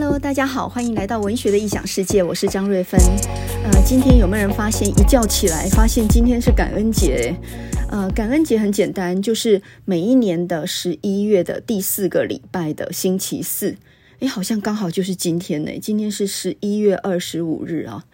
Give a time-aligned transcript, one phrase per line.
[0.00, 3.00] Hello，大家好，欢迎来到文学的异想世界，我是张瑞芬。
[3.64, 7.34] 呃，今天有没有人发现一觉起来发现今天是感恩节？
[7.90, 13.74] 呃，感恩节很简单，就是每一年的十一月的第四个礼拜的星期四。
[14.20, 18.04] 诶，好像刚好就是今天呢，今天是十一月二十五日啊。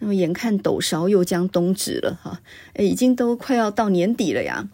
[0.00, 2.40] 那么眼看斗勺又将冬至了哈，
[2.74, 4.68] 诶，已经都快要到年底了呀。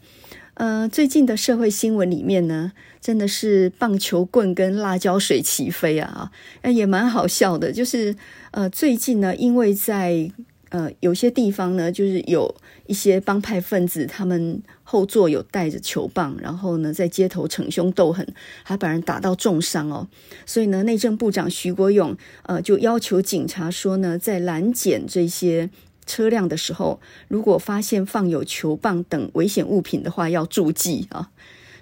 [0.55, 6.30] 呃，最近的社会新闻里面呢，真的是棒球棍跟辣椒水齐飞啊，
[6.62, 7.73] 啊，也蛮好笑的。
[7.73, 8.14] 就是
[8.53, 10.31] 呃，最近呢，因为在
[10.68, 12.54] 呃有些地方呢，就是有
[12.86, 18.25] 一些帮派分子，他们后座有带着球棒，然后呢，在街头逞凶斗狠，
[18.62, 20.07] 还把人打到重伤哦。
[20.46, 25.68] 所以呢，内政部长徐国勇呃就要求警察说呢，在拦检这些。
[26.07, 31.31] 车辆的时候，如果发现放有球棒等危险物品的话，要注记啊。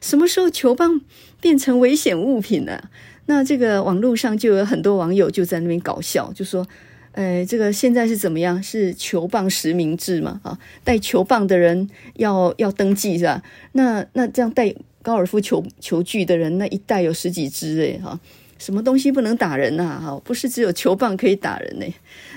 [0.00, 1.00] 什么时候球棒
[1.40, 2.90] 变成危险物品呢？
[3.26, 6.66] 那这个网络上就有很多网友就在那边搞笑，就说
[7.12, 8.60] ：“呃，这个现在是怎么样？
[8.60, 10.40] 是球棒实名制吗？
[10.42, 13.42] 啊，带球棒的人要要登记是吧？
[13.72, 18.18] 那那这样带高尔夫球球具的人，那一带有十几支诶哈。”
[18.62, 20.00] 什么东西不能打人呐？
[20.00, 21.86] 哈，不是只有球棒可以打人呢。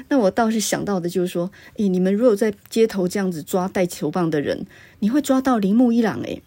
[0.09, 4.65] 那我倒是想到的就是说，诶，你们如果在街头这样子抓带球棒的人，
[5.01, 6.41] 你会抓到铃木一朗诶。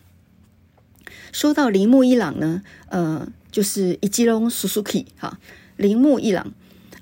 [1.30, 5.38] 说到铃木一朗呢，呃，就是伊吉隆苏苏 k 哈，
[5.76, 6.52] 铃木一朗，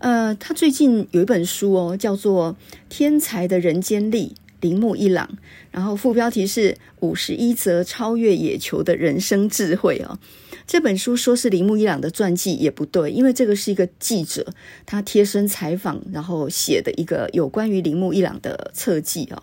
[0.01, 2.53] 呃，他最近有一本书哦，叫做
[2.91, 4.35] 《天才的人间力》，
[4.67, 5.29] 铃木一朗，
[5.71, 10.19] 然后副标题是五十一则超越野球的人生智慧哦。
[10.67, 14.45] 这本书说是铃木一朗的传记也不对，因为这个是一个记者
[14.85, 19.41] 他贴身采访然后写的一个有关于铃木一朗的侧记啊。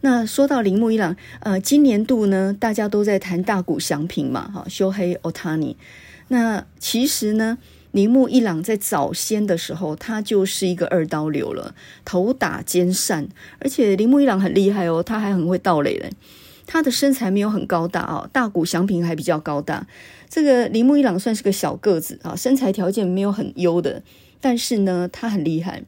[0.00, 5.76] 那说到铃木一朗，呃，今年度呢，大家都在谈大谷翔平嘛，哈，修黑奥塔尼。
[6.28, 7.58] 那其实呢，
[7.96, 13.26] 铃木一朗在早先的时候，他就是一个二刀流了，头打兼善，
[13.58, 16.10] 而且铃木一朗很厉害哦，他还很会盗垒嘞。
[16.66, 19.86] 他的身材没有很高大哦，大谷翔平还比较高大。
[20.28, 24.02] 这个铃木一朗算是个小个子啊，身材条件没有很优的，
[24.42, 25.82] 但是呢，他很厉害。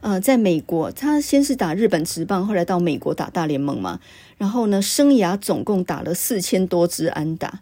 [0.00, 4.00] 呃，在美国，他先是打日本职棒，后来到美国打大联盟嘛。
[4.38, 7.60] 然后呢，生涯总共打了四千多支安打。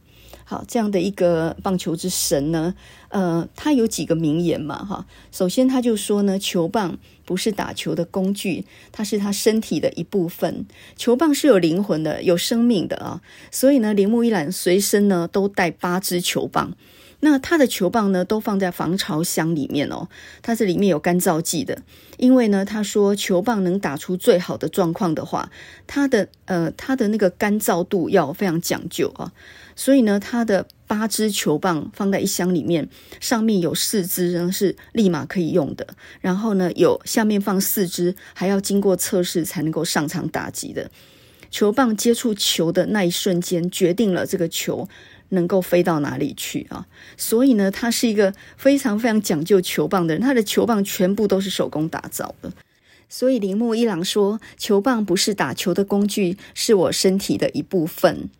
[0.51, 2.75] 好，这样的一个棒球之神呢，
[3.11, 5.05] 呃，他有几个名言嘛，哈。
[5.31, 10.65] 首先，他就说呢，球棒不是打球的工具，它是他身体的一部分。
[10.97, 13.21] 球棒是有灵魂的，有生命的啊。
[13.51, 16.73] 所以呢，铃木一朗随身呢都带八支球棒。
[17.21, 20.09] 那他的球棒呢，都放在防潮箱里面哦。
[20.41, 21.83] 它这里面有干燥剂的，
[22.17, 25.51] 因为呢，他说球棒能打出最好的状况的话，
[25.87, 29.33] 它的呃，它的那个干燥度要非常讲究啊。
[29.79, 32.89] 所以呢，他的八支球棒放在一箱里面，
[33.21, 35.87] 上面有四支呢是立马可以用的，
[36.21, 40.91] 然后呢，有下面放四支，还要经过测试才能够上场打击的。
[41.49, 44.89] 球棒接触球的那一瞬间，决定了这个球。
[45.31, 46.87] 能够飞到哪里去啊？
[47.19, 52.51] 所以呢，他是一个非常非常讲究球棒的人，他的球棒全部都是手工打造的。
[53.11, 58.31] 所以铃木一郎说：“球棒不是打球的工具，是我身体的一部分。”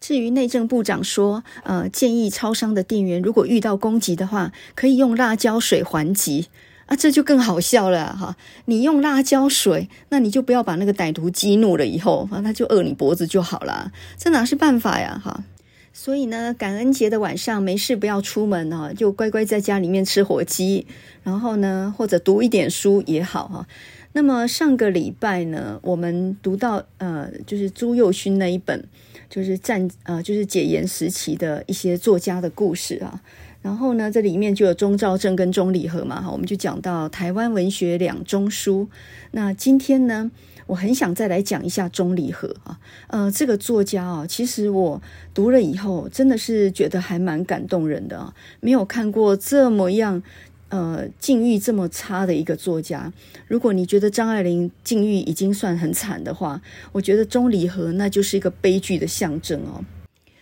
[0.00, 6.46] 至于内政部长说：“呃，建议超商的店员如果遇到攻击的话，可以用辣椒水还击
[6.86, 8.36] 啊，这就更好笑了哈！
[8.66, 15.20] 你用辣椒水，那你就不要把那个歹徒激怒了以后，啊，他就扼你脖子就好了，这哪是办法呀？
[15.22, 15.44] 哈！”
[15.92, 20.86] 所以呢，感恩节的晚上没事不要出门哦，就乖乖在家里面吃火鸡，
[21.24, 23.66] 然后呢，或者读一点书也好哈。
[24.12, 28.84] 那么上个礼拜呢，我们读到呃，就是朱宥勋那一本，
[29.28, 33.22] 就是战呃，就是解严时期的一些作家的故事啊。
[33.60, 38.88] 然后呢，这里面就有钟肇政跟钟理和嘛哈，我们就讲到台湾文学两中书。
[39.32, 40.30] 那今天呢，
[40.66, 45.02] 我很想再来讲一下钟理和啊，呃，这个作家啊，其实我
[45.34, 50.22] 读了以后，真的是觉得还蛮感动人的啊，没有看过这么样，
[50.68, 53.12] 呃，境遇这么差的一个作家。
[53.46, 56.60] 如果你觉得张爱玲境遇已经算很惨的话，
[56.92, 59.84] 我觉得钟理和那就是一个悲剧的象征哦。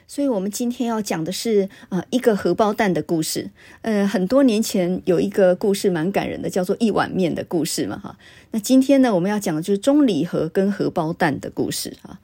[0.08, 3.50] 所以，我们今天要讲的是啊、呃，一个荷包蛋的故事。
[3.82, 8.16] 呃，很多年前有一个故事蛮感人的，叫做一碗面的故事嘛，哈。
[8.52, 12.20] 那今天呢，我们要讲的就是钟理和跟荷包蛋的故事啊。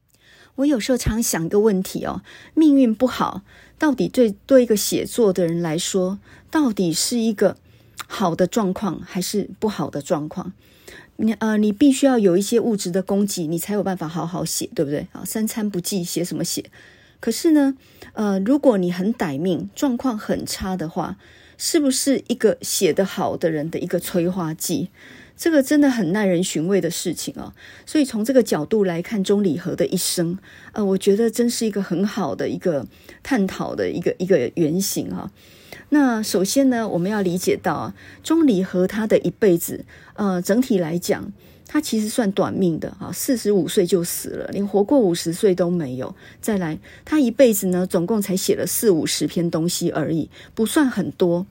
[0.56, 2.22] 我有时候常想一个问题哦，
[2.54, 3.42] 命运不好，
[3.78, 6.20] 到底对对一个写作的人来说，
[6.52, 7.56] 到底是一个
[8.14, 10.52] 好的状况还是不好的状况？
[11.16, 15.08] 你呃，你必须要有一些物质的供给，你才有办法好好写，对不对？
[15.12, 16.70] 啊，三餐不继，写什么写？
[17.20, 17.74] 可是呢，
[18.12, 21.16] 呃，如果你很歹命，状况很差的话，
[21.64, 24.88] 是不是一个写得好的人的一个催化剂？
[25.36, 27.54] 这个真的很耐人寻味的事情啊。
[27.86, 30.36] 所以从这个角度来看，钟理和的一生，
[30.72, 32.84] 呃，我觉得真是一个很好的一个
[33.22, 35.30] 探讨的一个一个原型啊。
[35.90, 37.94] 那首先呢，我们要理解到啊，
[38.24, 41.32] 钟理和他的一辈子，呃，整体来讲，
[41.72, 46.14] 他其实算短命的啊，四十五岁就死了，连活过五十岁都没有。
[46.38, 51.46] 再来，他一辈子呢，总共才写了四五十篇东西而已，不算很多。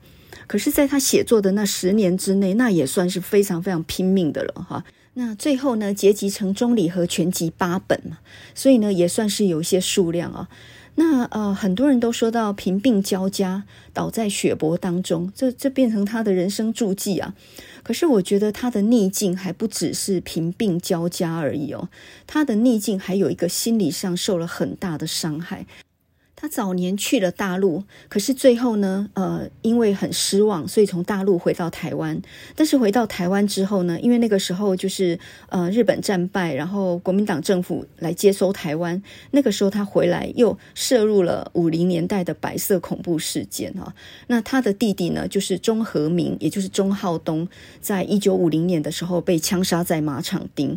[0.46, 4.84] 可是，在他写作的那十年之内，那也算是非常非常拼命的了哈。
[5.14, 8.18] 那最后呢，结集成《中理和全集》八本嘛，
[8.54, 10.48] 所以呢，也算是有一些数量啊。
[10.94, 17.34] 那呃，很多人都说到贫病交加，倒在血泊当中，这这变成他的人生注记啊。
[17.82, 21.88] 可是我觉得他的逆境还不只是贫病交加而已哦，
[22.26, 25.66] 他的逆境还有一个心理上受了很大的伤害。
[26.42, 32.20] 他早年去了大陆，可是最后呢，呃，因为很失望，所以从大陆回到台湾。
[32.56, 35.16] 但是回到台湾之后呢，因为那个时候就是
[35.50, 39.00] 呃日本战败，然后国民党政府来接收台湾。
[39.30, 43.94] 那个时候他回来又涉入了五零年代的白色恐怖事件啊。
[44.26, 47.46] 那他的弟弟呢，就是钟和明，也就是钟浩东，
[47.80, 50.76] 在一九五零年的时候被枪杀在马场町。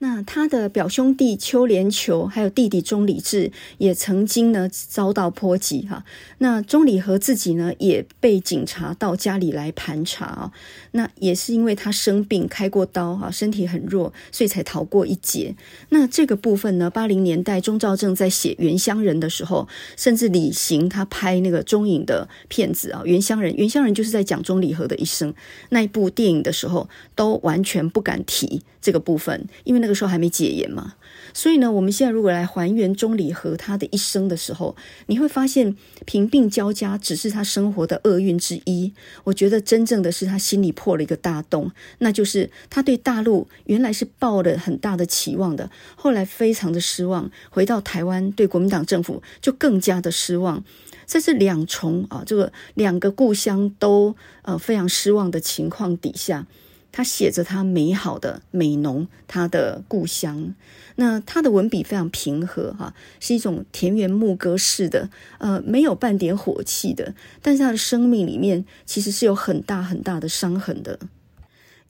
[0.00, 6.04] 那他的表兄弟邱连球，还有弟弟钟理智，也曾经呢遭到波及哈。
[6.38, 10.52] 那钟理和自己呢，也被警察到家里来盘查啊。
[10.92, 15.56] 那也是因为他生病开过刀哈，身体很弱，所以才逃过一劫。
[15.88, 19.66] 那这个部分呢，八零年代钟兆政在写《原乡人》的时候，
[19.96, 25.34] 甚至李行他拍那个中影的片子啊，《原乡人》，《原乡人》就是在讲钟礼和的一生。
[25.70, 30.94] 那一部电影的时候，都完全不敢提这个部分，因为那个时候还没解严嘛，
[31.34, 34.76] 所以呢，我们现在如果来还原钟理和他的一生的时候，
[35.06, 38.92] 你会发现贫病交加只是他生活的厄运之一。
[39.24, 50.62] 我觉得真正的是他心里破了一个大洞，那就是他对大陆原来是抱了很大的期望的，后来非常的失望，回到台湾对国民党政府就更加的失望。
[51.06, 56.46] 在这两重啊，这个两个故乡都呃非常失望的情况底下。
[56.98, 60.52] 他写着他美好的美浓，他的故乡。
[60.96, 65.08] 那他的文笔非常平和，哈，是一种田园牧歌式的，
[65.38, 67.14] 呃，没有半点火气的。
[67.40, 70.98] 但是他的生命里面其实是有很大很大的伤痕的。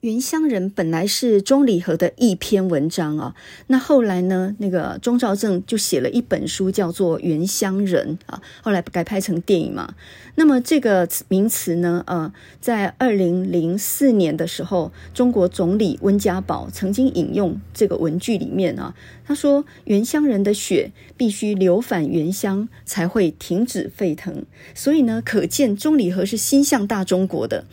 [0.01, 3.35] 原乡人本来是钟理和的一篇文章啊，
[3.67, 9.93] 那后来呢，那个钟兆政就写了一本书，叫做《原乡人》啊，后来改拍成电影嘛。
[10.35, 12.31] 那么这个名词呢，呃，
[12.61, 27.65] 在二零零四年的时候，中国总理温家宝曾经引用这个文句里面啊，他说：“原乡人的血必须流返原乡，才会停止沸腾。”所以呢，可见钟理和是心向大中国的。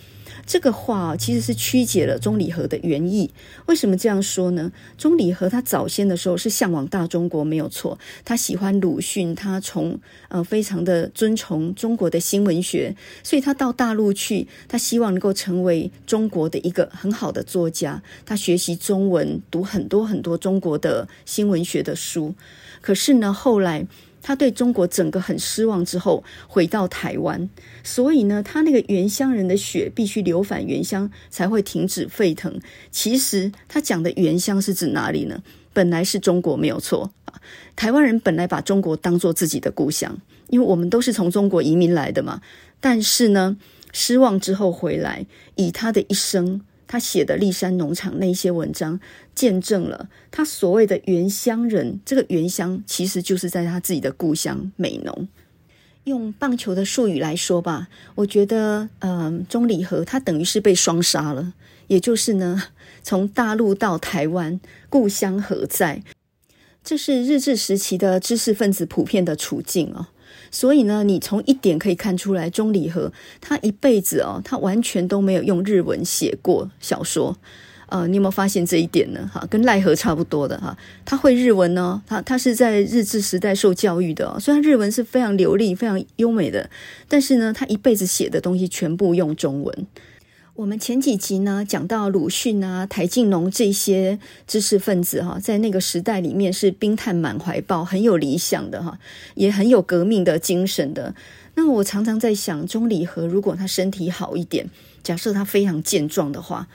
[0.47, 3.33] 这个话其实是曲解了钟理和的原意。
[3.67, 4.71] 为什么这样说呢？
[4.97, 9.99] 钟理和他早先的时候是向往大中国没有错，他喜欢鲁迅，他从
[10.29, 12.95] 呃非常的尊崇中国的新文学，
[13.25, 18.01] 所以他到大陆去，他希望能够成为中国的一个很好的作家。
[18.25, 22.35] 他学习中文，读很多很多中国的新文学的书。
[22.81, 23.87] 可是呢，后来。
[24.27, 27.49] 他对中国整个很失望之后，回到台湾，
[27.85, 32.61] 所以呢，他那个原乡人的血必须流返原乡才会停止沸腾。
[32.91, 35.41] 其实他讲的原乡是指哪里呢？
[35.73, 37.41] 本来是中国没有错啊，
[37.77, 40.19] 台湾人本来把中国当做自己的故乡，
[40.49, 42.41] 因为我们都是从中国移民来的嘛。
[42.81, 43.57] 但是呢，
[43.93, 46.63] 失望之后回来，以他的一生。
[46.87, 49.01] 他写的立山农场那些文章，
[49.35, 52.01] 见证了他所谓的原乡人。
[52.05, 55.29] 这个原乡其实就是在他自己的故乡美浓。
[56.05, 61.55] 用棒球的术语来说吧，我觉得，嗯，钟礼和他等于是被双杀了。
[61.89, 62.63] 也就是呢，
[63.03, 66.03] 从大陆到台湾，故乡何在？
[66.85, 70.11] 这是日治时期的知识分子普遍的处境啊。
[70.51, 77.37] 所以呢，你从一点可以看出来，钟理和他一辈子哦，他完全都没有用日文写过小说。
[77.89, 79.31] 呃，你有没有发现这一点呢？
[79.33, 86.69] 哈，跟赖和差不多的哈，他会日文呢，他他是在日治时代受教育的，虽然日文是非常流利、非常优美的，
[87.07, 89.87] 但是呢，他一辈子写的东西全部用中文。
[90.57, 98.99] 我们前几集呢讲到鲁迅啊、台静农这些知识分子哈，在那个时代里面是冰炭满怀抱，很有理想的哈，
[99.35, 101.15] 也很有革命的精神的。
[101.57, 104.71] 那我常常在想，钟理和如果他身体好一点，
[105.03, 106.67] 假设他非常健壮的话，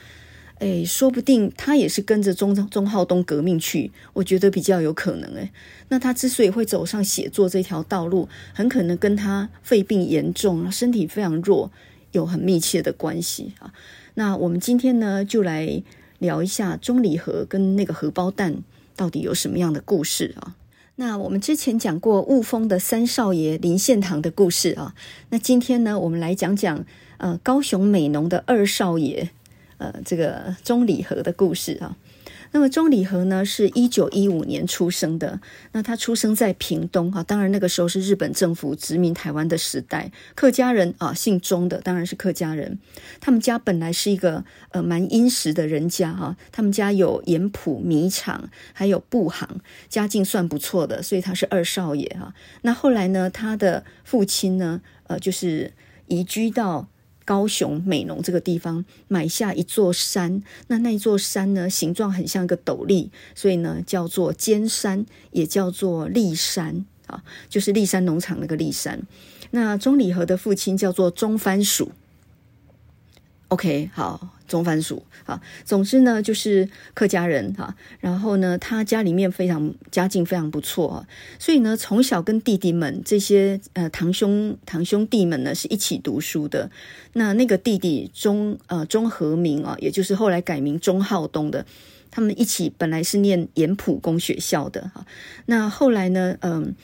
[0.60, 5.50] 诶，说不定他也是跟着钟钟浩东革命去，我觉得比较有可能诶。
[5.88, 11.72] 那他之所以会走上写作这条道路，很可能跟他肺病严重，身体非常弱。
[12.12, 13.74] 有很密切的关系啊。
[14.14, 15.82] 那我们今天呢，就来
[16.18, 18.62] 聊一下钟理和跟那个荷包蛋
[18.94, 20.54] 到底有什么样的故事啊？
[20.96, 24.94] 那我们之前讲过雾峰的三少爷林献堂的故事啊，
[25.30, 26.84] 那今天呢，我们来讲讲
[27.16, 29.30] 呃高雄美浓的二少爷
[29.78, 31.96] 呃这个钟理和的故事啊。
[32.52, 35.40] 那么钟礼和呢，是一九一五年出生的。
[35.72, 40.12] 那他出生在屏东哈，当然那个时候是日本政府殖民台湾的时代。
[40.34, 42.78] 客家人啊，姓钟的当然是客家人。
[43.20, 52.34] 他们家本来是一个呃蛮殷实的人家哈，他们家有盐埔米厂，还有布行，家境算不错的，所以他是二少爷哈。
[52.60, 55.72] 那后来呢，他的父亲呢，呃，就是
[56.06, 56.88] 移居到。
[57.24, 69.02] 高雄美浓这个地方买下一座山，那那座山呢，形状很像一个斗笠，所以呢叫做尖山，也叫做立山啊，就是立山农场那个立山。
[69.50, 71.92] 那钟礼和的父亲叫做钟番薯。
[73.48, 77.74] OK，好，钟番薯，啊，总之呢，就是客家人哈。
[78.00, 81.06] 然后呢，他家里面非常家境非常不错啊，
[81.38, 86.70] 所以呢，从小跟弟弟们这些呃堂兄堂兄弟们呢是一起读书的。
[87.14, 91.64] 那那个弟弟钟呃钟和明啊，也就是后来改名钟浩东的，
[92.10, 95.06] 他们一起本来是念延普公学校的哈。
[95.46, 96.74] 那后来呢，嗯、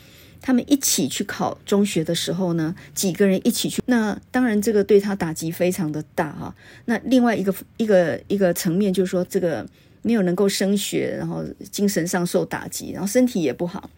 [0.40, 6.54] 他们一起去考中学的时候呢，几个人一起去，那当然这个对他打击非常的大啊。
[6.86, 9.66] 那另外一个一个一个层面就是说，这个
[10.02, 13.90] 没有能够升学，然后精神上受打击，然后身体也不好。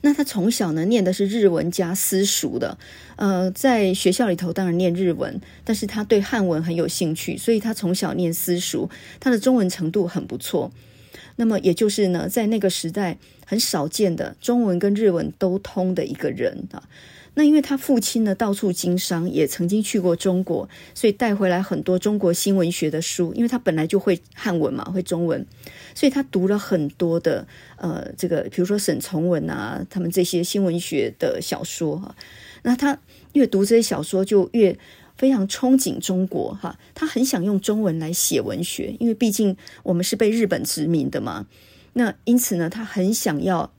[0.00, 2.78] 那他从小呢念的是日文加私塾的，
[3.16, 10.70] 呃，在学校里头当然念日文，但是他对汉文很有兴趣，所以他从小念私塾，他的中文程度很不错。
[11.40, 13.16] 那么也就是呢，在那个时代
[13.46, 16.82] 很少见的中文跟日文都通的一个人啊。
[17.34, 23.32] 那因为他父亲呢到处经商，也曾经去过中国，所以带回来很多中国新文学的书。
[23.34, 25.46] 因为他本来就会汉文嘛，会中文，
[25.94, 32.16] 所以他读了很多的呃，这个比如说沈从文啊，他们这些新文学的小说哈。
[32.64, 32.98] 那他
[33.34, 34.76] 越读这些小说，就越。
[35.18, 41.46] 非常憧憬中国哈，他很想用中文来写文学，因为毕竟我们是被日本殖民的嘛。
[41.94, 43.72] 那因此呢，他很想要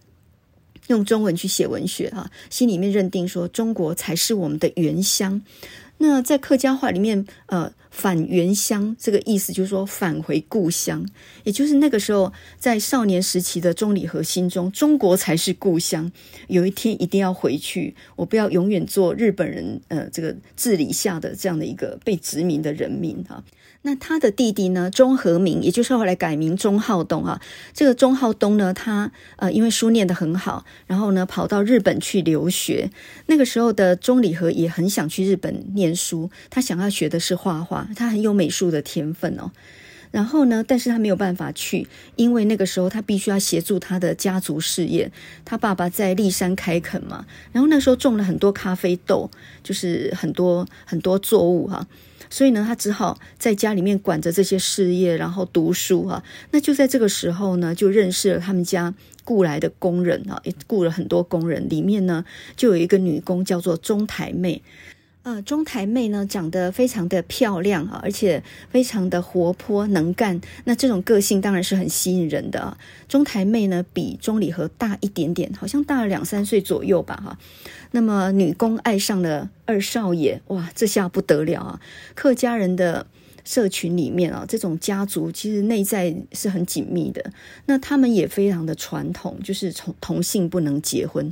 [0.88, 5.42] 用中文去写文学哈，心里面认定说中国才是我们的原乡。
[6.00, 11.06] 那在客家话里面，呃，返原乡这个意思就是说返回故乡，
[11.44, 16.12] 也就是那个时候在少年时期的中里和心中，中国才是故乡。
[16.48, 23.44] 有一天一定要回去，我不要永远做日本人呃这个治理下的这样的一个被殖民的人民啊。
[23.82, 27.42] 那他的弟弟呢，钟和明，也就是后来改名钟浩东啊。
[27.74, 32.92] 这个钟浩东呢，他呃因为书念得很好，然后呢跑到日本去留学。
[33.28, 39.52] 那个时候的钟礼和也很想去日本念书，他想要学的是画画，他很有美术的天分哦。
[40.12, 45.12] 然后呢，但是他没有办法去，因为那个时候他必须要协助他的家族事业。
[45.46, 49.30] 他爸爸在栗山开垦嘛，然后那时候种了很多咖啡豆，
[49.64, 51.88] 就是很多很多作物哈、
[52.30, 56.24] 所以呢，他只好在家里面管着这些事业，然后读书啊。
[56.52, 58.94] 那就在这个时候呢，就认识了他们家
[59.26, 61.68] 雇来的工人啊，也雇了很多工人。
[61.70, 62.24] 里面呢，
[62.56, 64.62] 就有一个女工叫做钟台妹。
[65.30, 70.42] 呃，钟台妹呢，长得非常的漂亮啊，而且非常的活泼能干。
[70.66, 72.76] 那这种个性当然是很吸引人的啊。
[73.08, 77.38] 钟台妹呢，比钟理和大一点点，好像大了两三岁左右吧，哈。
[77.92, 81.80] 那么女工爱上了二少爷，哇，这下不得了啊！
[82.16, 83.06] 客家人的
[83.46, 87.32] 社群里面啊，这种家族其实内在是很紧密的。
[87.68, 91.32] 那他们也非常的传统，就是从同性不能结婚。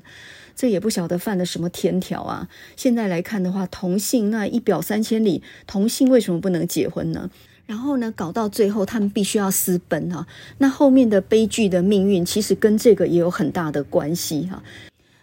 [0.57, 2.49] 这也不晓得犯了什么天条啊！
[2.75, 7.29] 现在来看的话，同性那一表三千里，同性为什么不能结婚呢？
[7.67, 10.25] 然后呢，搞到最后他们必须要私奔哈、
[10.57, 14.63] 那后面的悲剧的命运，其实跟这个也有很大的关系哈、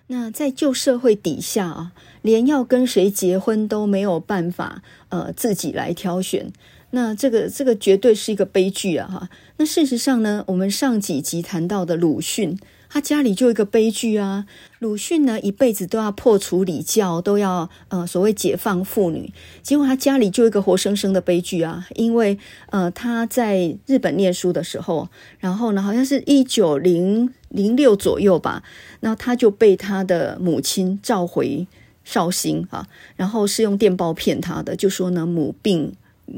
[0.07, 6.53] 那在旧社会底下啊，连要跟谁结婚都没有办法，呃，自己来挑选。
[6.91, 9.09] 那这个这个绝对是一个悲剧啊！
[9.11, 9.29] 哈。
[9.57, 12.57] 那事实上呢，我们上几集谈到的鲁迅。
[12.95, 14.47] 他家里就一个悲剧啊！
[14.79, 19.33] 鲁迅呢，一辈子都要破除礼教，都要呃所谓解放妇女，
[19.63, 21.89] 结果他家里就一个活生生的悲剧啊！
[21.97, 22.39] 因为
[22.71, 25.09] 呃他在日本念书的时候，
[25.41, 28.63] 然后呢，好像是一九零零六左右吧，
[29.01, 31.67] 那他就被他的母亲召回
[32.05, 32.87] 绍兴啊，
[33.17, 35.97] 然后是用电报骗他的，就说呢母病。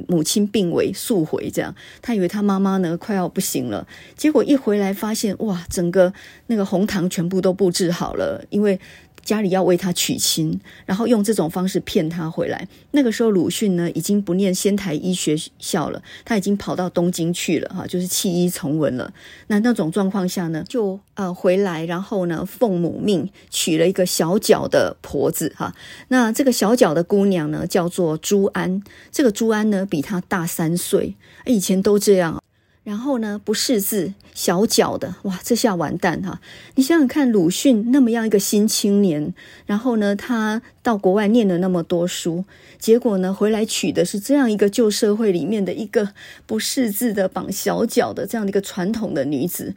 [0.08, 1.74] 母亲病危速回，这样。
[2.02, 6.12] 他以为他妈妈呢快要不行了，结果一回来发现哇，整个
[6.48, 8.78] 那个红糖全部都布置好了，因为
[9.26, 12.66] 家里要为他娶亲，然后用这种方式骗他回来。
[12.92, 19.12] 那个时候鲁迅呢已经不念仙台医学校了，他已经跑到东京去了哈，就是弃医从文了。
[19.48, 25.74] 那那种状况下呢，就呃回来，然后呢奉母命娶了一个小脚的婆子哈。
[26.08, 28.80] 那这个小脚的姑娘呢叫做朱安，
[29.10, 31.16] 这个朱安呢比他大三岁，
[31.46, 32.40] 以前都这样。
[32.86, 36.40] 然后呢，不识字，小脚的，哇，这下完蛋哈！
[36.76, 39.34] 你想想看，鲁迅那么样一个新青年，
[39.66, 42.44] 然后呢，他到国外念了那么多书，
[42.78, 46.10] 结果呢，回来娶的是这样一个旧社会里面的一个
[46.46, 49.74] 不识字的、绑小脚的这样的一个传统的女子，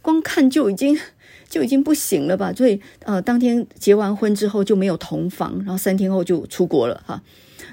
[0.00, 0.96] 光看就已经
[1.48, 2.52] 就已经不行了吧？
[2.52, 7.20] 所以，呃，当天结完婚之后就没有同房，然后三天后就出国了哈。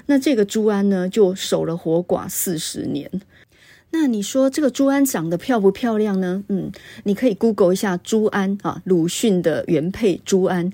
[0.06, 3.08] 那这个朱安呢，就守了活寡四十年。
[3.92, 6.44] 那你说这个朱安长得漂不漂亮呢？
[6.48, 6.70] 嗯，
[7.04, 10.72] 你可以 Google 一下朱安啊，鲁迅的原配朱安，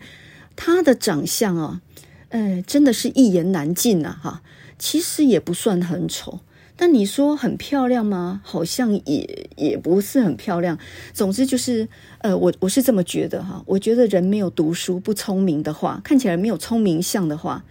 [0.54, 1.80] 她的长相啊，
[2.28, 4.42] 哎，真的是一言难尽呐哈。
[4.78, 6.40] 其实也不算很丑，
[6.76, 8.42] 但你说很漂亮吗？
[8.44, 10.78] 好像也也不是很漂亮。
[11.14, 13.62] 总之就是，呃，我我是这么觉得哈。
[13.64, 17.64] 我觉得人没有读书不聪明的话，看起来没有聪明相的话。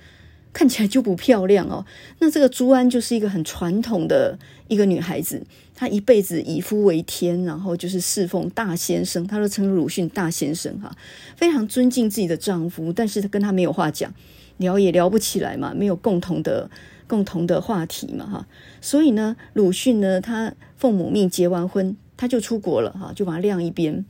[0.55, 1.85] 看起来就不漂亮哦。
[2.19, 5.45] 那这个朱安就是一个很传统的一个女孩子，
[5.75, 10.95] 她一辈子以夫为天，然后就是侍奉大先生，她都称鲁迅大先生哈，
[11.35, 14.13] 非常尊敬自己的丈夫，但是她跟他没有话讲，
[14.55, 16.69] 聊也聊不起来嘛，没有共同的
[17.05, 18.47] 共同的话题嘛哈。
[18.79, 24.05] 所以呢，鲁迅呢，他奉母命结完婚，他就出国了哈，就把他晾一边。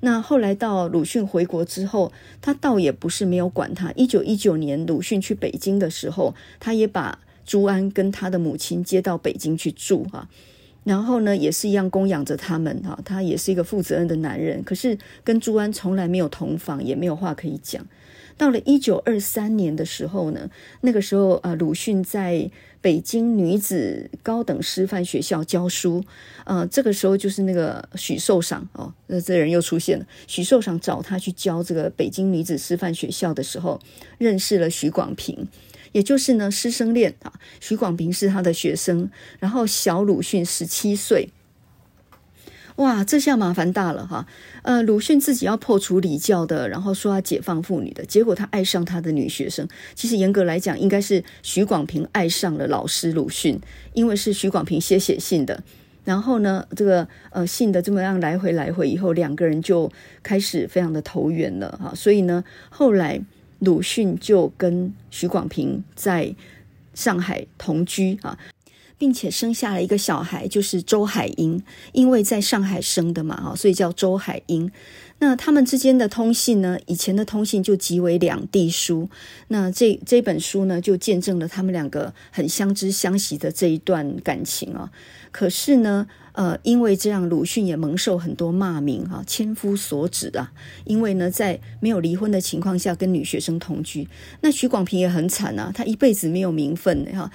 [0.00, 3.92] 那后来到鲁迅回国之后，他倒也不是没有管他。
[3.92, 10.28] 一九一九年鲁迅去北京的时候，他也把朱安跟他的母亲接到北京去住哈。
[10.84, 12.98] 然后呢，也是一样供养着他们哈。
[13.04, 17.86] 他也是一个负责任的男人，可是跟朱安从来没有同房，也没有话可以讲。
[18.40, 20.48] 到了一九二三年的时候呢，
[20.80, 26.02] 那个时候啊，鲁迅在北京女子高等师范学校教书。
[26.44, 30.06] 呃，这个时候就是那个许寿裳哦，那这人又出现了。
[30.26, 33.78] 许寿裳找他去教这个北京女子师范学校的时候，
[34.16, 35.46] 认识了许广平，
[35.92, 37.34] 也就是呢师生恋啊。
[37.60, 41.28] 许广平是他的学生，然后小鲁迅十七岁。
[42.80, 44.26] 哇，这下麻烦大了哈！
[44.62, 49.68] 呃，鲁迅自己要破除礼教的，然后说要解放妇女的，结果他爱上他的女学生。
[49.94, 53.60] 其实严格来讲，应该是许广平爱上了老师鲁迅，
[53.92, 55.62] 因为是许广平先写信的。
[56.04, 61.92] 然后呢，这个呃信的这么样来回来回以后，两个人就开始非常的投缘了哈。
[61.94, 63.20] 所以呢，后来
[63.58, 66.34] 鲁迅就跟许广平在
[66.94, 68.38] 上海同居啊。
[69.00, 74.70] 并且生下了一个小孩，就是周海婴，因为在上海生的嘛，哈所以叫周海婴。
[75.20, 79.08] 那他们之间的通信呢，以前的通信就即为两地书。
[79.48, 84.90] 那这这本书呢，就见证了他们两个很相知相惜的这一段感情啊。
[85.32, 90.52] 可是呢，呃，因为这样，鲁迅也蒙受很多骂名啊，千夫所指啊。
[90.84, 94.06] 因为呢，在没有离婚的情况下跟女学生同居，
[94.42, 97.30] 那许广平也很惨啊，他一辈子没有名分的哈。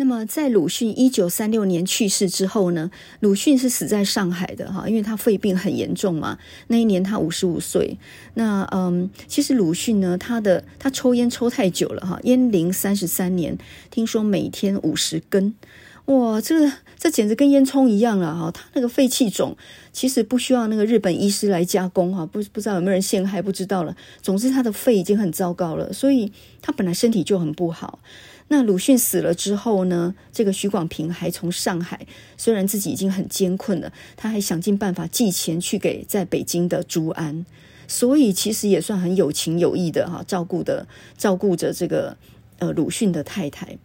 [0.00, 6.38] 那么，在鲁迅一九三六年去世之后呢，鲁迅是死在上海的哈，因为他肺病很严重嘛。
[6.68, 7.98] 那一年他五十五岁。
[8.34, 13.58] 那嗯，其实鲁迅呢，他的他抽烟抽太久了哈，烟龄三十三年，
[13.90, 15.52] 听说每天五十根，
[16.04, 18.52] 哇，这这简直跟烟囱一样了哈。
[18.52, 19.56] 他那个肺气肿，
[19.92, 23.96] 其实不需要那个日本医师来加工哈，不不知道有没有人陷害，不知道了。
[24.22, 26.30] 总之，他的肺已经很糟糕了，所以
[26.62, 27.98] 他本来身体就很不好。
[28.50, 32.06] 那鲁迅死了之后呢，这个许广平还从上海，
[32.38, 37.44] 虽然自己已经很艰困了，他还想尽办法寄钱去给在北京的朱安，
[37.86, 42.16] 所以其实也算很有情有义的哈，照顾的照顾着这个
[42.58, 43.76] 呃鲁迅的太太。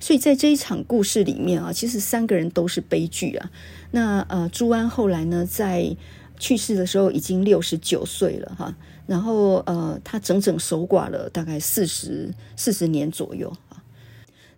[0.00, 3.50] 所以在这一场故事里面啊，其实三个人都是悲剧啊。
[3.90, 5.94] 那呃朱安后来呢，在
[6.38, 8.74] 去世的时候已经六十九岁了哈，
[9.06, 13.52] 然后呃他整整守寡了大概四十四十年左右。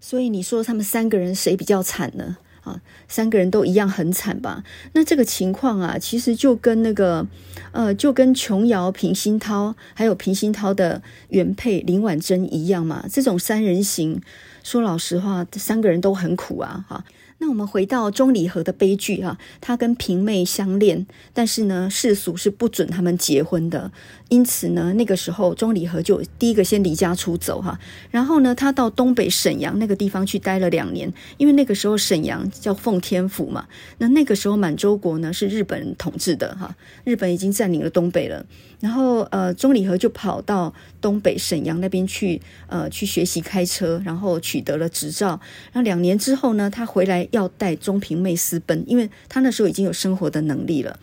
[0.00, 2.36] 所以你说他们三个人谁比较惨呢？
[2.64, 4.62] 啊，三个人都一样很惨吧？
[4.92, 7.26] 那这个情况啊，其实就跟那个，
[7.72, 13.06] 呃，就跟琼瑶、平鑫涛还有平鑫涛的原配林婉珍一样嘛。
[13.10, 14.20] 这种三人行，
[14.62, 17.04] 说老实话，三个人都很苦啊，哈。
[17.40, 23.92] 那我们回到钟礼和的悲剧哈，他跟平妹相恋，但是呢，世俗是不准他们结婚的，
[24.28, 27.78] 因此呢，那个时候钟理和就第一个先离家出走哈，
[28.10, 33.66] 然后呢，他到东北沈阳那个地方去待了两年，因为那个时候沈阳叫奉天府嘛，
[33.98, 38.44] 那那个时候满洲国呢是日本统治的哈，日本已经占领了东北了，
[38.80, 45.40] 然后呃，钟理和就跑到东北沈阳那边去呃去学习开车，然后取得了执照，
[45.72, 47.18] 然后两年之后呢，他回来。
[47.30, 50.98] 要带钟平妹私奔，因为他那时候已经有生活的能力了。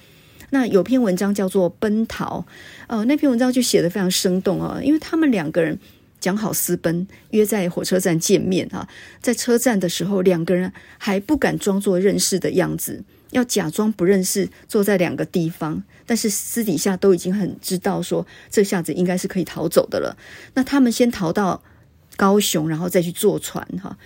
[0.51, 2.45] 那有篇文章叫做《奔逃》，
[2.87, 5.77] 呃，那篇文章就写得非常生动啊，因为他们两个人
[6.19, 8.87] 讲好私奔，约在火车站见面啊，
[9.21, 20.17] 在车站的时候，两个人还不敢装作认识的样子，要假装不认识，坐在两个地方，但是私底下都已经很知道说，这下子应该是可以逃走的了。
[20.53, 21.61] 那他们先逃到
[22.15, 23.97] 高雄，然后再去坐船哈。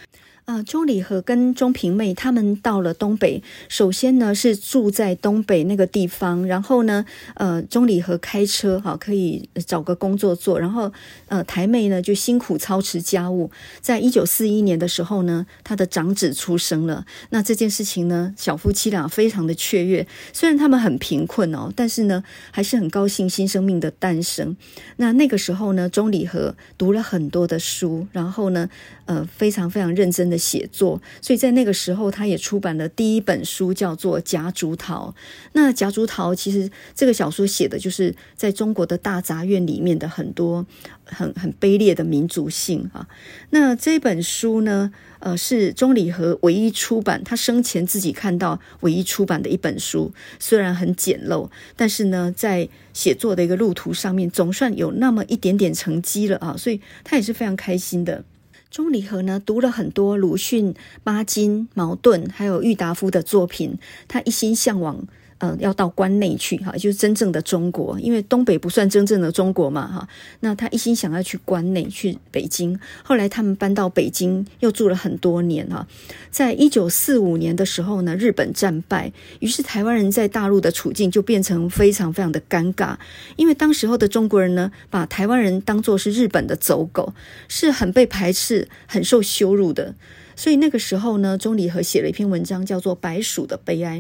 [0.49, 10.91] 啊，钟礼和跟钟平妹他们到了东北，首先呢是住在东北那个地方，然后呢，呃，钟礼和开车哈可以找个工作做，然后
[11.27, 13.51] 呃台妹呢就辛苦操持家务。
[13.79, 17.05] 在一九四一年的时候呢，他的长子出生了。
[17.29, 24.57] 那这件事情呢，小夫妻俩非常的雀跃，虽然他们很贫困哦，但是呢还是很高兴新生命的诞生。
[24.95, 28.67] 那那个时候呢，钟礼和读了很多的书，然后呢，
[29.09, 30.37] 呃，非常非常认真的。
[30.39, 35.13] 写作，所以在那个时候，他也出版了第一本书，叫做《夹竹桃》。
[35.53, 40.65] 那《夹竹桃》其实这个小说写的就是在中国的大杂院里面的很多
[41.03, 43.07] 很很卑劣的民族性啊。
[43.49, 58.23] 那这本书呢，呃，是钟理和唯一出版，他生前自己看到唯一出版的一本书，虽然很简陋，但是呢，在写作的一个路途上面，总算有那么一点点成绩了啊，所以他也是非常开心的。
[58.69, 63.77] 钟离和呢，读了很多鲁迅、巴金、茅盾，还有郁达夫的作品，
[64.07, 65.07] 他一心向往。
[65.39, 70.07] 嗯，要到关内去哈，就是真正的中国，因为东北不算真正的中国嘛哈。
[70.41, 72.77] 那他一心想要去关内，去北京。
[73.03, 75.87] 后来他们搬到北京，又住了很多年哈。
[76.29, 82.97] 在一九四五年的时候呢，日本战败，于是台湾人在大陆的处境就变成非常非常的尴尬，
[83.37, 87.13] 因为当时候的中国人呢，把台湾人当作是日本的走狗，
[87.47, 89.95] 是很被排斥、很受羞辱的。
[90.35, 93.97] 所以那个时候呢，钟理和写了一篇文章，叫做《白鼠的悲哀》。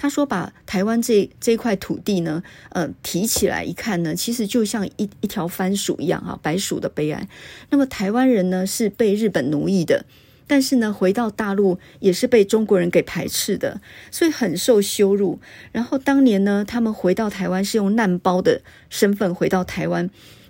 [0.00, 7.28] 他说：“把台湾这这块土地呢，呃，提起来一看呢，其实就像一一条番薯一样哈，白薯的悲哀。
[7.70, 10.06] 那么台湾人呢是被日本奴役的，
[10.46, 13.80] 但是呢回到大陆也是被中国人给排斥的，
[14.12, 15.40] 所以很受羞辱。
[15.72, 20.08] 然后当年呢，他们回到台湾是用难包的身份回到台湾。”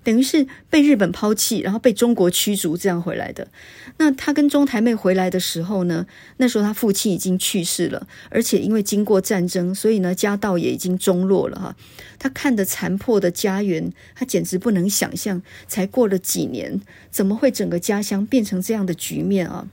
[0.08, 3.46] 等于是被日本抛弃，然后被中国驱逐，这样回来的。
[3.98, 6.06] 那他跟中台妹回来的时候呢，
[6.38, 11.76] 那时候他父亲已经去世了，而且因为经过战争，所以呢家道也已经中落了哈。
[12.18, 19.68] 他看着残破的家园，他简直不能想象，才过了几年，怎么会整个家乡变成这样的局面啊？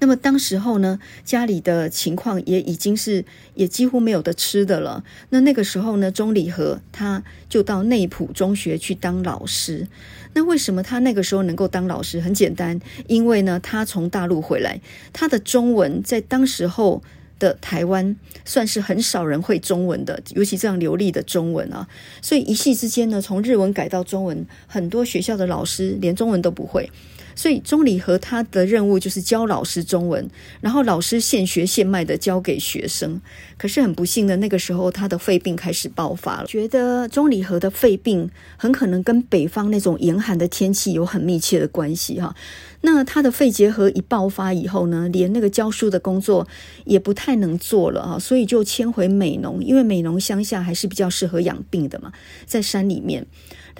[0.00, 5.04] 那么当时候呢，家里的情况也已经是也几乎没有的吃的了。
[5.28, 9.86] 那那个时候呢，钟理和他就到内埔中学去当老师。
[10.32, 12.20] 那为什么他那个时候能够当老师？
[12.20, 14.80] 很简单，因为呢，他从大陆回来，
[15.12, 17.02] 他的中文在当时候
[17.38, 21.86] 的台湾算是很少人会中文的，尤其这样流利的中文啊。
[22.22, 26.90] 所以一夕之间呢，从日文改到中文，很多学校的老师连中文都不会。
[27.40, 30.28] 所以钟礼和他的任务就是教老师中文，
[30.60, 33.18] 然后老师现学现卖的教给学生。
[33.56, 36.46] 可是很不幸的，那个时候他的肺病开始爆发了。
[36.46, 42.36] 觉得钟礼和的肺病很可能跟北方那种严寒的天气有很密切的关系哈。
[42.82, 46.46] 那他的肺结核一爆发以后呢，连那个教书的工作
[46.84, 52.12] 也不太能做了哈，所以就迁回美浓，因为美浓乡下还是比较适合养病的嘛，
[52.44, 53.26] 在山里面。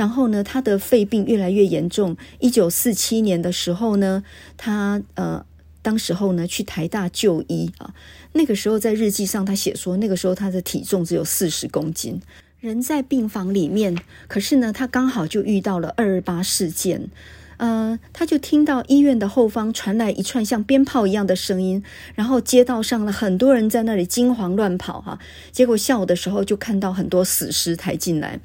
[0.01, 2.17] 然后呢，他的肺病越来越严重。
[2.39, 4.25] 一九四七年的时候呢，
[4.57, 5.45] 他呃，
[5.83, 7.93] 当时候呢去台大就医啊。
[8.33, 12.19] 那个时候在日记上他写说，那个时候他的体重只有四十公斤，
[12.61, 13.95] 人在病房里面。
[14.27, 17.11] 可是呢，他刚好就遇到了二二八事件，
[17.59, 21.85] 呃，他就听到医院的后方传来一串像鞭炮一样的声音，
[22.15, 25.19] 然后街道上了很多人在那里惊慌乱跑哈。
[25.53, 28.41] 结果下午的时候就看到很多死尸抬进来。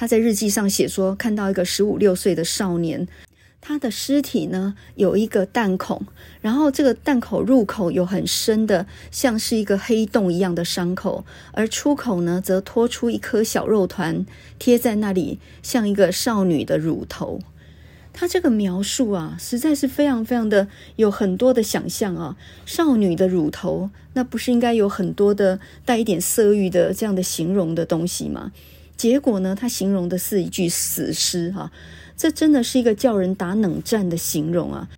[0.00, 3.06] 他在日记上写说，看到一个十五六岁的少年，
[3.60, 6.06] 他的尸体呢有一个弹孔，
[6.40, 14.24] 然后这个弹口入口有很深的，像是一个黑洞一样的伤口，而出口呢则拖出一颗小肉团，
[14.58, 17.38] 贴在那里，像一个少女的乳头。
[18.14, 22.38] 他这个描述啊，实在是非常非常的有很多的想象啊。
[22.64, 28.52] 少女的乳头，那不是应该有很多的带一点色欲的这样的形容的东西吗？
[29.00, 31.72] 结果呢，他形容的是一具死尸哈、
[32.18, 34.90] 这真的是一个叫人打冷战的形容啊。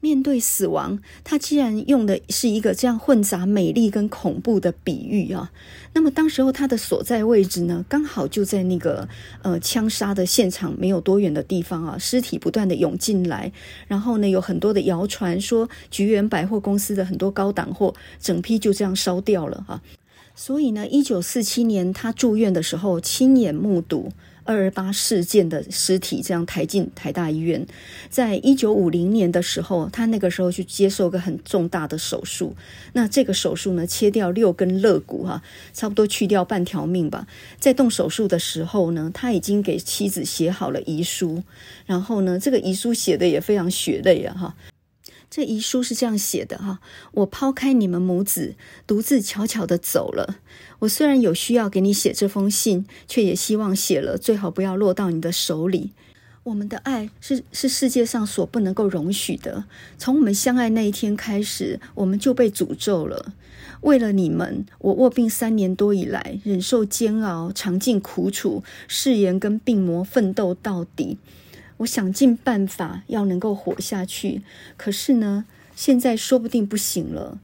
[0.00, 5.52] 面对死亡，他既然用的是一个这样混杂美丽跟恐怖的比喻啊，
[5.92, 9.08] 那么当时候他的所在位置呢，刚好就在那个
[9.42, 13.52] 呃枪杀的现场没有多远的地方啊，尸体不断的涌进来，
[13.86, 19.80] 然后呢有很多的谣传说菊园百货公司的很多高档货整批就这样烧掉了哈、
[20.34, 24.12] 所以呢，一九四七年他住院的时候亲眼目睹。
[24.42, 27.64] 二二八事件的尸体这样抬进台大医院，
[28.08, 32.56] 在一九五零年的时候，他那个时候去接受个很重大的手术。
[32.94, 35.40] 那这个手术呢，切掉六根肋骨，哈，
[35.72, 37.28] 差不多去掉半条命吧。
[37.60, 41.44] 在动手术的时候呢，他已经给妻子写好了遗书，
[41.86, 44.56] 然后呢，这个遗书写的也非常血泪啊，哈。
[45.30, 46.80] 这遗书是这样写的哈，
[47.12, 50.38] 我抛开你们母子，独自悄悄地走了。
[50.80, 55.92] 我虽然有需要给你写这封信，却也希望写了最好不要落到你的手里。
[56.42, 59.66] 我们的爱是是世界上所不能够容许的。
[59.98, 63.34] 从我们相爱那一天开始，我们就被诅咒了。
[63.82, 71.18] 为了你们，我卧病三年多以来，忍受煎熬，尝尽苦楚，誓言跟病魔奋斗到底。
[71.80, 74.42] 我想尽办法要能够活下去，
[74.76, 77.38] 可是呢，现在说不定不行了。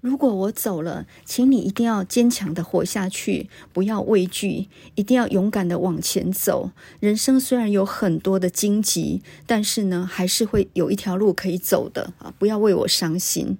[0.00, 6.72] 如果我走了，请你一定要坚强的活下去，不要畏惧，一定要勇敢的往前走。
[7.00, 12.34] 人生虽然有很多的荆棘，但是呢，还是会有一条路可以走的啊！
[12.38, 13.56] 不要为我伤心。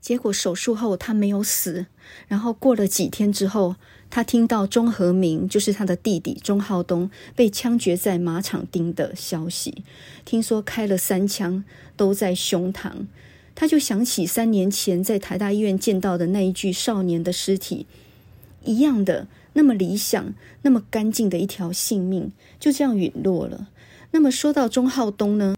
[0.00, 1.86] 结果手术后他没有死，
[2.28, 3.76] 然后过了几天之后。
[4.14, 9.82] 他听到钟和明，就是他的弟弟钟浩东被枪决在马场町的消息，
[10.26, 11.64] 听说开了三枪，
[11.96, 13.06] 都在胸膛。
[13.54, 17.86] 他就想起三年前在台大医院见到的那一具少年的尸体，
[18.66, 23.68] 一样的那么理想、那么干净的一条性命，就这样陨落了。
[24.10, 25.54] 那么说到钟浩东呢？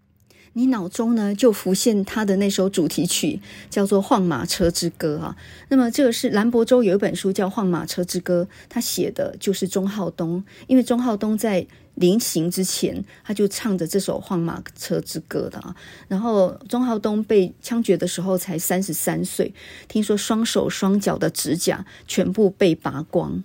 [0.55, 5.37] 你脑中呢就浮现他的那首主题曲，叫做《晃马车之歌》啊。
[5.69, 10.43] 那么这个是兰博洲有一本书叫《晃马车之歌》，他写的就是钟浩东。
[10.67, 15.75] 因为钟浩东在临行之前，他就唱着这首《晃马车之歌》的啊。
[16.09, 19.53] 然后钟浩东被枪决的时候才三十三岁，
[19.89, 23.43] 听说双手双脚的指甲全部被拔光。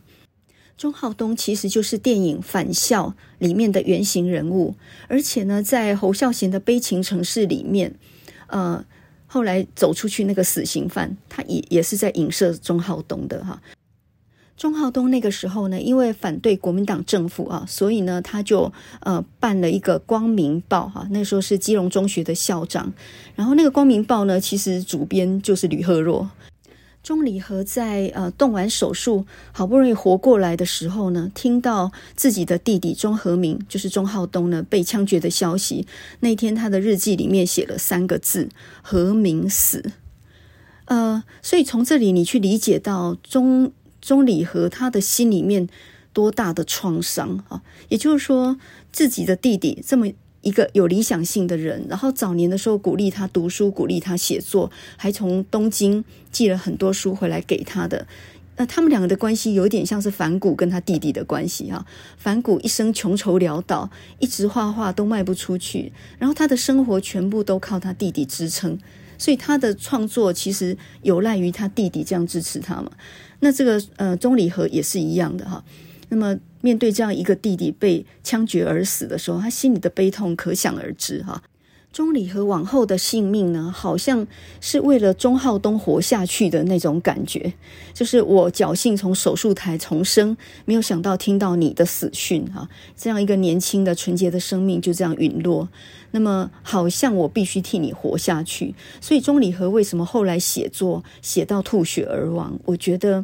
[0.79, 4.75] 钟浩东其实就是电影《返校》里面的原型人物，
[5.09, 7.93] 而且呢，在侯孝贤的《悲情城市》里面，
[8.47, 8.85] 呃，
[9.27, 13.61] 后来走出去那个死刑犯，他也也是在影射钟浩东的哈。
[14.55, 22.93] 钟浩东那个时候呢，因为反对国民党政府啊，所以呢，他就呃办了一个《光明报》哈，那时候是基隆中学的校长，
[23.35, 26.31] 然后那个《光明报》呢，其实主编就是吕赫若。
[27.01, 35.87] 钟礼和在呃动完手术，好不容易活过来的时候呢，听到自己的弟弟钟和明，就是钟浩东呢被枪决的消息。
[36.19, 38.49] 那天他的日记里面写了三个字
[38.83, 39.91] ：“和明死。”
[40.85, 45.69] 呃，所以从这里你去理解到钟钟礼和他的心里面
[46.13, 47.61] 多大的创伤啊！
[47.87, 48.57] 也就是说，
[48.91, 50.07] 自己的弟弟这么。
[50.41, 58.07] 一个有理想性的人，然后早年的时候鼓励他读书，鼓励他写作，还从东京寄了很多书回来给他的。
[58.55, 61.85] 那他们两个的关系有点像是梵谷跟他弟弟的关系哈。
[62.17, 68.77] 梵谷一生穷愁潦倒，一直画画都卖不出去，然后他的生活全部都靠他弟弟支撑，
[69.17, 72.91] 所以他的创作其实有赖于他弟弟这样支持他嘛。
[73.39, 75.63] 那这个呃，钟理和也是一样的哈。
[76.09, 76.37] 那么。
[76.61, 81.41] 面对这样一个弟弟被枪决而死的时候，他心里的悲痛可想而知哈。
[81.93, 84.27] 钟理和往后的性命呢，好像
[84.59, 87.53] 是为了钟浩东活下去的那种感觉，
[87.93, 92.67] 就是我侥幸从手术台重生，没有想到听到你的死讯哈，
[92.97, 95.69] 这样一个年轻的纯洁的生命就这样陨落，
[96.11, 98.75] 那么好像我必须替你活下去。
[98.99, 102.59] 所以钟理和为什么后来写作写到吐血而亡？
[102.65, 103.23] 我觉得。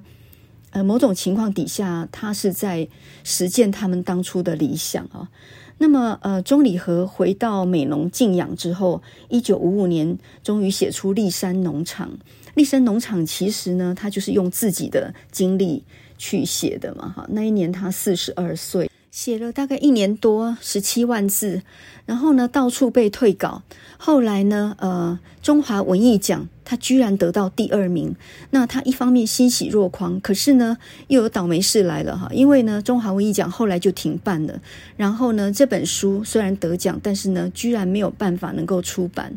[0.76, 2.86] 呃，某种情况底下，他是在
[3.24, 5.30] 实践他们当初的理想啊。
[5.78, 12.10] 那么，呃，钟理和回到美浓静养之后，一九五五年终于写出《立山农场》。
[12.56, 15.82] 《立山农场》其实呢，他就是用自己的经历
[16.18, 17.08] 去写的嘛。
[17.16, 21.62] 哈，那一年他四十二岁，写了大概一年多，十七万字，
[22.06, 23.64] 然后呢，到处被退稿。
[23.98, 28.14] 后来呢，呃，中华文艺奖他居然得到第二名。
[28.50, 32.28] 那他一方面欣喜若狂，可是呢，又有倒霉事来了哈。
[32.34, 34.62] 因为呢，中华文艺奖后来就停办了。
[34.98, 39.34] 然后呢，这本书虽然得奖，但是呢，居然没有办法能够出版。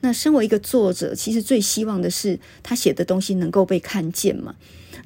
[0.00, 4.56] 那身为一个作者，其实最希望的是他写的东西能够被看见嘛。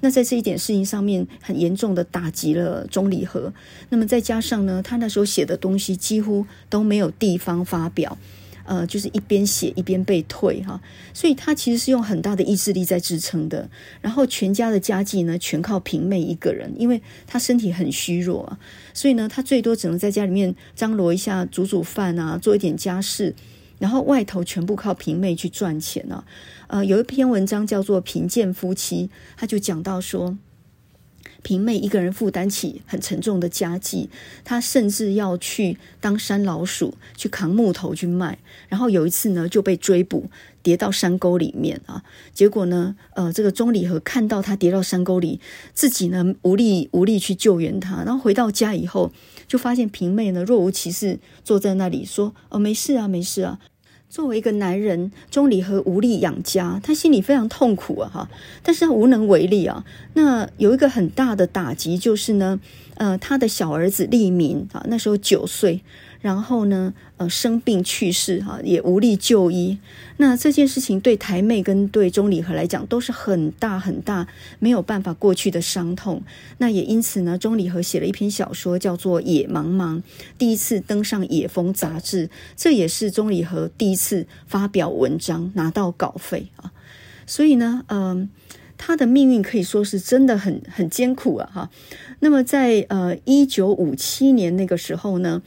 [0.04, 3.50] 那在这一点事情上面，很严重的打击了钟理和。
[3.88, 8.18] 那么再加上呢，他那时候写的东西几乎都没有地方发表，
[8.64, 10.78] 呃，就是一边写一边被退哈。
[11.14, 13.70] 所以他其实是用很大的意志力在支撑的。
[14.02, 18.58] 然后全家的家计呢，全靠平妹一个人，因为他身体很虚弱啊，
[18.92, 23.34] 所以呢，他最多只能在家里面张罗一下，煮煮饭啊，做一点家事。
[23.80, 26.24] 然后外头全部靠平妹去赚钱呢、啊，
[26.74, 29.06] 呃，有一篇文章叫做《贫贱夫妻》，
[29.36, 30.36] 他就讲到说，
[31.44, 34.10] 平妹一个人负担起很沉重的家计，
[34.42, 38.40] 她甚至要去当山老鼠，去扛木头去卖。
[38.68, 40.28] 然后有一次呢，就被追捕，
[40.64, 42.02] 跌到山沟里面啊。
[42.32, 45.38] 结果呢，呃，这个钟礼和看到他跌到山沟里，
[45.72, 48.02] 自己呢无力无力去救援他。
[48.02, 49.12] 然后回到家以后，
[49.46, 53.60] 就发现平妹呢若无其事坐在那里说：“哦，没事啊，没事啊。”
[54.14, 58.30] 作为一个男人，钟离和无力养家，他心里非常痛苦啊，哈，
[58.62, 59.84] 但是他无能为力啊。
[60.12, 62.60] 那有一个很大的打击就是呢，
[62.94, 65.80] 呃，他的小儿子立民啊，那时候九岁。
[66.20, 69.78] 然后呢，呃，生病去世哈，也无力就医。
[70.16, 74.26] 那这件事情对台妹跟对钟理和来讲都是很大很大
[74.58, 76.24] 没有办法过去的伤痛。
[76.58, 79.98] 那也因此呢，钟理和写了一篇小说叫做《野茫茫》，
[80.36, 86.72] 第一次登上《野风》杂志，这也是钟理和第一次发表文章拿到稿费啊。
[87.26, 88.28] 所以呢，呃，
[88.76, 91.70] 他的命运可以说是真的很很艰苦啊哈。
[92.18, 95.42] 那么在呃一九五七年那个时候呢。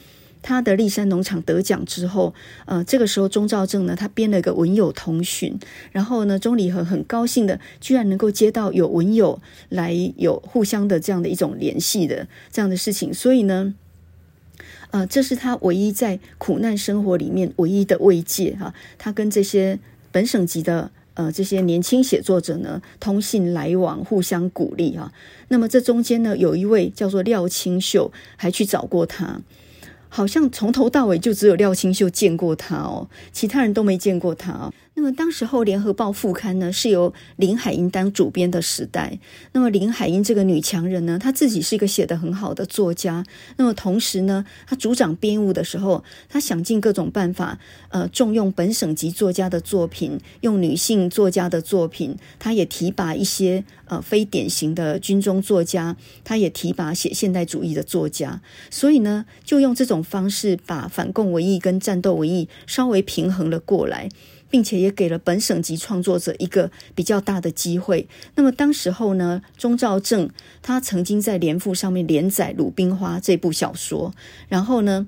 [0.48, 2.34] 他的立山农场得奖之后，
[2.66, 5.60] 呃，这个时候钟兆政呢，他编了一个文友通讯，
[5.92, 13.74] 然后呢，钟理和很高兴的，居然能够接到有文友来有互相的这样的一种联系的这样的事情，所以呢，
[14.92, 18.74] 呃，这是他唯一在苦难生活里面唯一的慰藉哈。
[18.98, 19.78] 他跟这些
[20.14, 25.12] 本省籍的呃这些年轻写作者呢通信来往，互相鼓励哈。
[25.50, 29.42] 那么这中间呢，有一位叫做廖清秀，还去找过他。
[30.10, 34.74] 好像从头到尾就只有廖清秀见过他哦，其他人都没见过他哦。
[34.96, 39.20] 那么当时候《联合报》副刊呢是由林海音当主编的时代。
[39.52, 43.24] 那么林海音这个女强人呢，她自己是一个写得很好的作家。
[43.58, 52.18] 那么同时呢，她主掌编务的时候，她想尽各种办法，呃，重用本省籍作家的作品，用女性作家的作品。
[52.40, 58.42] 她也提拔一些呃非典型的军中作家，他也提拔写现代主义的作家。
[58.70, 64.10] 所以呢，就用这种方式把反共文艺跟战斗文艺稍微平衡了过来。
[64.50, 68.08] 并且也给了本省籍创作者一个比较大的机会。
[68.36, 70.30] 那么当时候呢，钟兆政
[70.62, 74.14] 他曾经在联副上面连载《鲁冰花》这部小说，
[74.48, 75.06] 然后呢，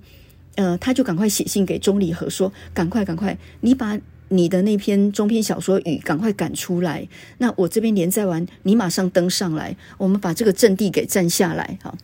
[0.56, 3.98] 呃，他就赶快写信给钟理和说：“赶快，赶快，你把
[4.30, 7.08] 你的那篇中篇小说《雨》赶快赶出来。
[7.39, 11.96] 那我这边连载完，你马上登上来，我们把这个阵地给占下来。”哈。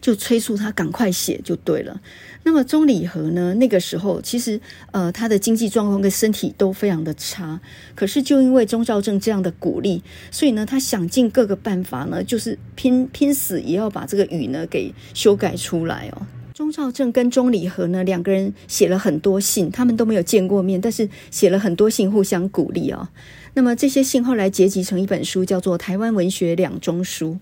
[0.00, 1.98] 就催促他赶快写就对了。
[2.42, 3.54] 那么钟礼和呢？
[3.54, 4.60] 那个时候其实
[4.92, 7.58] 呃，他的经济状况跟身体都非常的差。
[7.94, 16.26] 可是就因为钟兆正这样的鼓励，所以呢，他想尽各个办法呢，就是拼拼死也要把这个雨呢给修改出来哦。
[16.54, 23.08] 钟肇政跟钟理和呢两个人写了很多信，他们都没有见过面，但是写了很多信互相鼓励哦。
[23.54, 27.32] 那么这些信后来结集成一本书，叫做《台湾文学两中书》。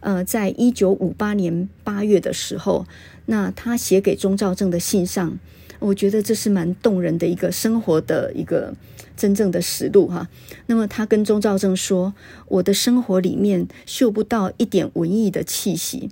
[0.00, 2.84] 呃，在一九五八年八月的时候，
[3.24, 5.38] 那他写给钟肇政的信上，
[5.78, 8.74] 我觉得这是蛮动人的一个生活的一个
[9.16, 10.28] 真正的实录哈。
[10.66, 12.12] 那么他跟钟肇政说
[12.48, 16.10] ：“我的生活里面嗅不到一点文艺的气息，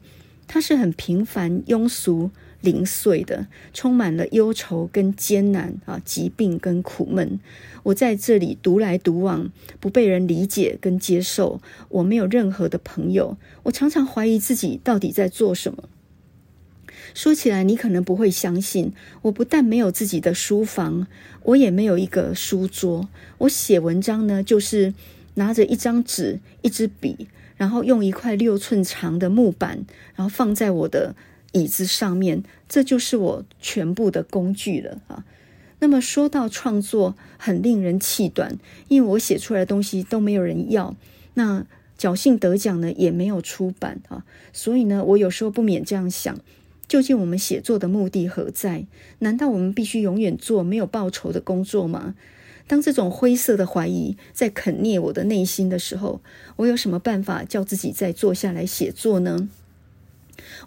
[0.48, 7.38] 它是很平凡庸俗。”零碎的，充满了忧愁跟艰难啊，疾病跟苦闷。
[7.84, 11.60] 我在这里独来独往，不被人理解跟接受。
[11.88, 15.84] 我没有任何的朋友，我常常怀疑自己到底在做什么。
[17.14, 18.92] 说起来，你可能不会相信，
[19.22, 21.06] 我不但没有自己的书房，
[21.44, 23.08] 我也没有一个书桌。
[23.38, 24.92] 我写文章呢，就是
[25.34, 31.14] 拿着一张纸、一支笔，然后用一块六寸长的木板，然后放在我的。
[31.56, 35.24] 椅子上面，这就是我全部的工具了啊。
[35.78, 40.94] 那么说到创作，很令人气短，因为我写出来的东西都没有人要。
[41.34, 41.66] 那
[41.98, 46.38] 侥幸得奖呢也没有出版啊，所以呢，我有时候不免这样想：
[46.86, 48.86] 究竟我们写作的目的何在？
[49.20, 52.14] 难道我们必须永远做没有报酬的工作吗？
[52.66, 56.20] 当这种灰色的怀疑在啃灭我的内心的时候，
[56.56, 59.48] 我有什么办法叫自己再坐下来写作呢？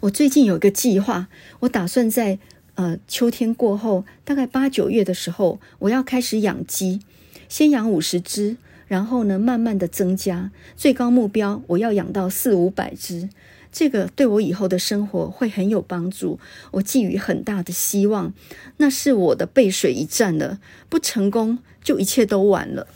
[0.02, 1.28] 我最近有一个计划，
[1.62, 2.40] 我打算在
[2.76, 7.02] 呃秋天过后，大概八九月的时候，我要开始养鸡，
[7.48, 8.58] 先养五十只。
[8.88, 13.30] 然后呢，慢慢的增加，最高目标我要养到四五百只，
[13.72, 16.40] 这个对我以后的生活会很有帮助，
[16.72, 18.34] 我寄予很大的希望，
[18.78, 20.60] 那是我的背水一战了，
[20.90, 22.88] 不成功就一切都完了。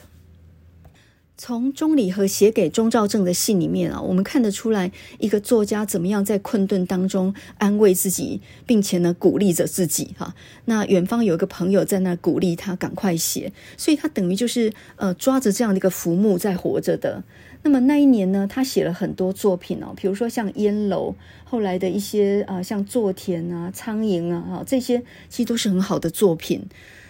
[1.36, 10.36] 从钟理和写给钟肇政的信里面啊，我们看得出来一个作家怎么样在困顿当中安慰自己，并且呢鼓励着自己哈。
[10.65, 17.23] 那远方有一个朋友在那鼓励他赶快写，所以他等于就是呃抓着这样的一个浮木在活着的。
[17.63, 21.11] 那么那一年呢，他写了很多作品哦，比如说像《烟楼》，
[21.43, 26.67] 后来的一些啊、像《作田》啊、《苍蝇》啊哈，这些其实都是很好的作品。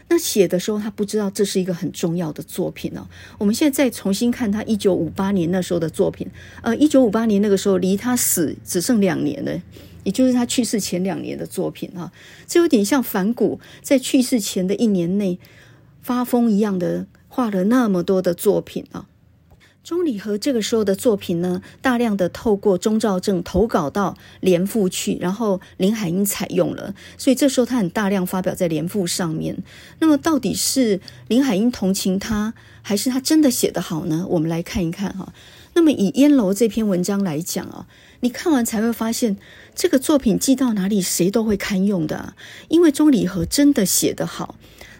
[0.10, 3.08] 那写的时候，他不知道这是一个很重要的作品哦。
[3.38, 6.28] 我们现在再重新看他一九五八年那时候的作品，
[6.62, 9.62] 呃，一九五八年那个时候离他死只剩两年了，
[10.04, 12.12] 也就是他去世前两年的作品啊。
[12.45, 15.39] 这有点像梵谷在去世前的一年内
[16.01, 19.08] 发疯一样的画了那么多的作品啊。
[19.84, 29.57] 钟理和这个时候的作品呢，大量的透过钟肇政投稿到联赋去，然后林海音采用了，所以这时候他很大量发表在联赋上面。
[29.99, 34.25] 那么到底是林海音同情他，还是他真的写得好呢？
[34.29, 35.34] 我们来看一看哈。
[35.73, 37.88] 那么以《烟楼》这篇文章来讲啊，
[38.21, 39.36] 你看完才会发现，
[39.75, 42.36] 这个作品寄到哪里谁都会堪用的，啊
[42.69, 44.55] 因为钟理和真的写得好。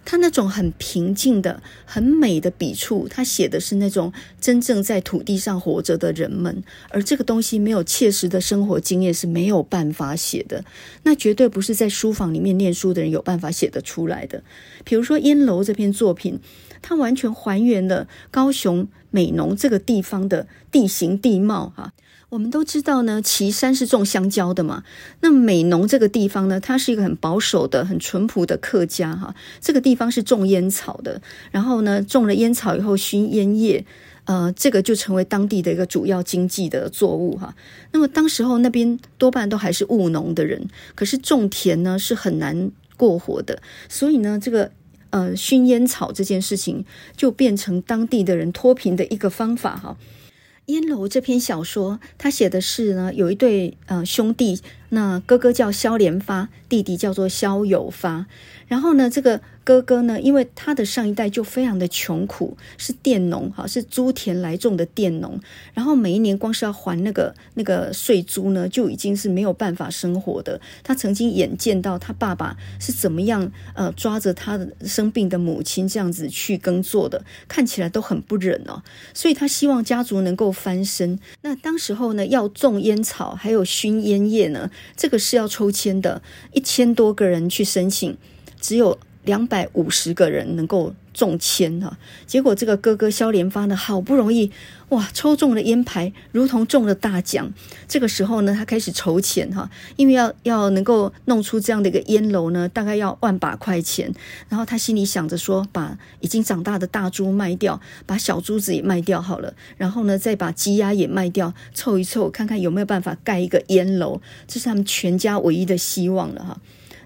[0.06, 10.64] 他那种很平静的、很美的笔触，他写的是那种真正在土地上活着的人们，而这个东西没有切实的生活经验是没有办法写的。
[11.04, 14.44] 那绝对不是在书房里面念书的人有办法写得出来的。
[14.84, 16.40] 比如说《烟楼》这篇作品，
[16.82, 21.94] 它完全还原了高雄美浓这个地方的地形地貌，哈。
[22.34, 24.84] 我们都知道呢，岐山是种香蕉的嘛。
[25.20, 29.36] 那美浓这个地方呢，它是一个很保守的、很淳朴的客家哈。
[29.62, 31.22] 这个地方是种烟草的，
[31.52, 33.86] 然后呢，种了烟草以后熏烟叶，
[34.26, 37.54] 呃，这个就成为当地的一个主要经济的作物哈。
[37.92, 44.72] 那么当时候那边多半都还是务农的人，可是种田呢是很难过活的，所以呢，这个
[45.12, 46.84] 呃熏烟草这件事情
[47.16, 49.96] 就变成当地的人脱贫的一个方法哈。
[50.68, 54.60] 《烟楼》这篇小说，他写的是呢，有一对呃兄弟，
[54.94, 58.28] 那哥哥叫萧连发，弟弟叫做萧有发，
[58.68, 59.42] 然后呢，这个。
[59.66, 65.40] 哥哥呢，因为他的上一代就非常的穷苦，是佃农哈，是租田来种的佃农，
[65.74, 70.60] 然后每一年光是要还那个那个税租呢，就已经是没有办法生活的。
[70.84, 78.84] 他曾经眼见到他爸爸是怎么样呃抓着他的生病的母亲这样子去耕作的，看起来都很不忍哦。
[79.14, 81.18] 所以他希望家族能够翻身。
[81.42, 86.22] 那当时候呢，要种烟草还有熏烟叶呢，这个是要抽签的，
[86.54, 88.18] 一千多个人去申请，
[88.60, 89.00] 只有。
[89.26, 94.52] 两百五十个人能够中签哈，结果这个哥哥萧连发呢，好不容易
[94.90, 97.54] 哇抽中了烟牌，如同中了大奖。
[97.88, 104.12] 这个时候呢，他开始筹钱哈，因为要要能够弄出这样的一个烟楼呢，大概要万把块钱。
[104.50, 114.20] 然后他心里想着说，把已经长大的大猪卖掉，把小猪子也卖掉好了，然后呢，再把鸡鸭也卖掉，凑一凑，看看有没有办法盖一个烟楼。
[114.48, 116.60] 这是他们全家唯一的希望了哈。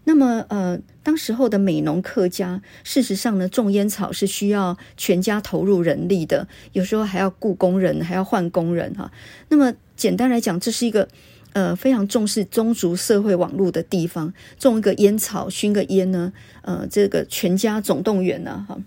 [0.09, 9.11] 那么，呃，当时候的美浓客家，事实上呢，种烟草是需要全家投入人力的，有时候还要雇工人，还要换工人哈。
[9.49, 11.09] 那么，简单来讲，这是一个
[11.51, 16.31] 呃非常重视宗族社会网络的地方，种一个烟草，熏个烟呢，
[16.61, 18.77] 呃，这个全家总动员了哈。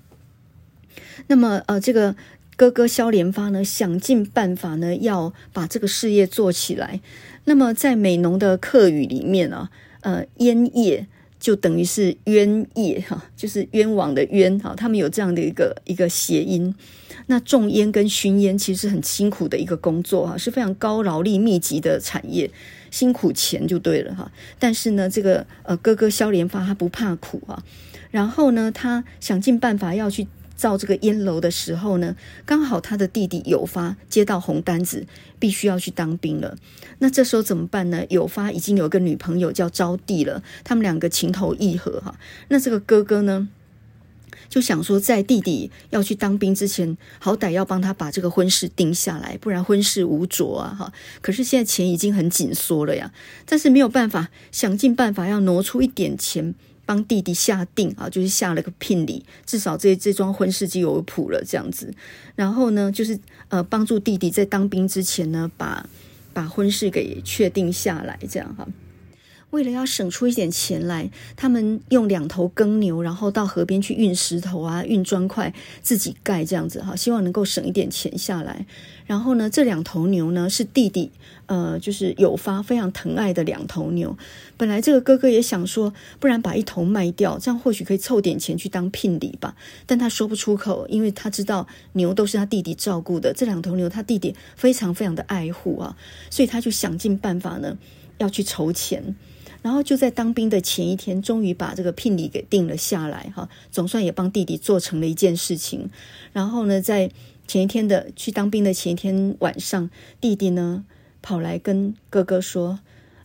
[1.27, 2.17] 那么，呃，这个
[2.57, 7.03] 哥哥萧连发呢，想尽办法呢，要把这个事业做起来。
[7.51, 9.71] 那么，在美浓的客语里面啊。
[10.03, 11.05] 呃，烟叶
[11.41, 16.73] 就等于是冤叶哈，就是冤枉的冤哈，他们有这样的一个一个谐音。
[17.27, 22.49] 那种烟跟熏烟其实很辛苦的一个工作哈，是非常高劳力密集的产业，
[22.93, 24.31] 辛苦钱就对了哈。
[24.61, 27.61] 但是呢，这个呃哥哥萧连发他不怕苦哈，
[28.13, 30.29] 然后呢，他想尽办法要去。
[30.61, 35.07] 造这个烟楼的时候呢，刚好他的弟弟有发接到红单子，
[35.39, 36.59] 必须要去当兵了。
[36.99, 38.05] 那这时候怎么办呢？
[38.11, 42.15] 有发已经有个女朋友叫招娣了，他们两个情投意合哈。
[42.49, 43.49] 那这个哥哥呢，
[44.51, 50.77] 就想说，在弟弟要去当兵之前，好歹要帮他把这个婚事定下来，不然婚事无着啊！
[50.79, 50.93] 哈，
[51.23, 53.11] 可是现在钱已经很紧缩了呀，
[53.47, 56.55] 但是没有办法，想尽办法要挪出一点钱
[56.91, 61.95] 帮弟弟下定啊，就是下了个聘礼，至少这这桩婚事就有谱了这样子。
[62.35, 63.17] 然后呢，就是
[63.47, 65.89] 呃，帮助弟弟在当兵之前呢，把
[66.33, 68.67] 把婚事给确定下来，这样哈。
[69.51, 78.67] 为了要省出一点钱来，他们用两头耕牛，然后到河边去运石头啊，运砖块，自己盖这样子哈，希望能够省一点钱下来。
[79.07, 81.13] 然后呢，这两头牛呢是弟弟，
[81.51, 84.17] 呃，就是有发非常疼爱的两头牛。
[84.57, 89.57] 本来这个哥哥也想说，不然把一头卖掉，这样或许可以凑点钱去当聘礼吧。
[89.85, 95.97] 但他说不出口，因为他知道牛都是他弟弟照顾的，这两头牛他弟弟非常非常的爱护啊，
[96.31, 97.77] 所以他就想尽办法呢，
[98.19, 99.17] 要去筹钱。
[99.61, 105.91] 然后就在当兵的前一天，终于把这个聘礼给定了下来，哈，总算也帮弟弟做成了一件事情。
[106.33, 107.11] 然后呢，在
[107.49, 109.91] 前一天的去当兵的前一天晚上，
[110.21, 110.85] 弟弟呢
[111.23, 112.81] 跑来跟哥哥说：“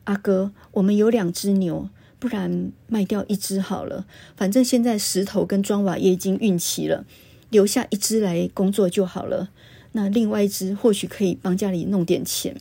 [0.06, 1.90] 阿哥，我们有两只牛，
[2.20, 4.06] 不然卖掉一只好了。
[4.36, 7.06] 反正现在石头跟砖瓦也已经运齐了，
[7.50, 9.50] 留下一只来工作就好了。
[9.94, 12.56] 那另外一只或许可以帮家里弄点钱。”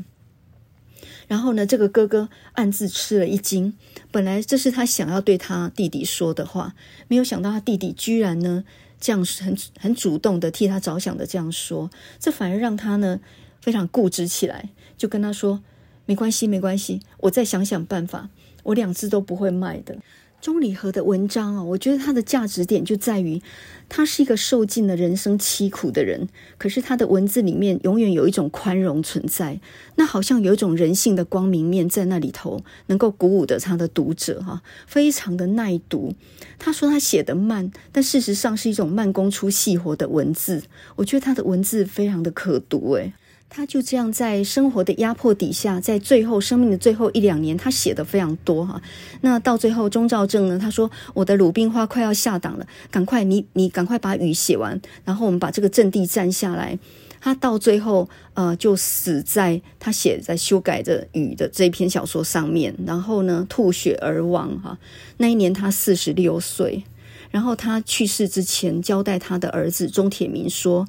[1.27, 3.73] 然后呢，这个哥哥暗自吃了一惊。
[4.11, 6.75] 本来这是他想要对他弟弟说的话，
[7.09, 8.63] 没有想到他弟弟居然呢
[9.01, 13.19] 这样很很主动的替他着想的这样说，这反而让他呢
[13.63, 15.63] 非常固执起来，就跟他说
[16.07, 18.29] ：“没关系，没关系，我再想想办法，
[18.65, 19.97] 我两只都不会卖的。”
[20.41, 23.41] 钟礼和的文章啊，我觉得他的价值点就在于，
[23.89, 26.29] 他是一个受尽了人生凄苦的人，
[26.59, 29.59] 可是他的文字里面永远有一种宽容存在，
[29.95, 36.13] 那好像有一种人性的光明面在那里头，能够鼓舞的他的读者哈，非常的耐读。
[36.59, 40.65] 他说他写得慢，但事实上是一种慢工出细活的文字，
[40.97, 43.15] 我觉得他的文字非常的可读诶。
[43.57, 48.83] 他就这样在生活的压迫底下，在最后生命的最后一两年，他写的非常多哈。
[49.21, 56.77] 那到最后，钟兆政呢，他说：“我的鲁冰花快要下档了，赶快你你赶快把雨写完，然后我们把这个阵地占下来。”
[57.23, 64.77] 他到最后呃就死在他写在修改着雨的这篇小说上面，然后呢吐血而亡哈。
[65.19, 66.83] 那一年他四十六岁，
[67.31, 70.89] 然后他去世之前交代他的儿子钟铁民说。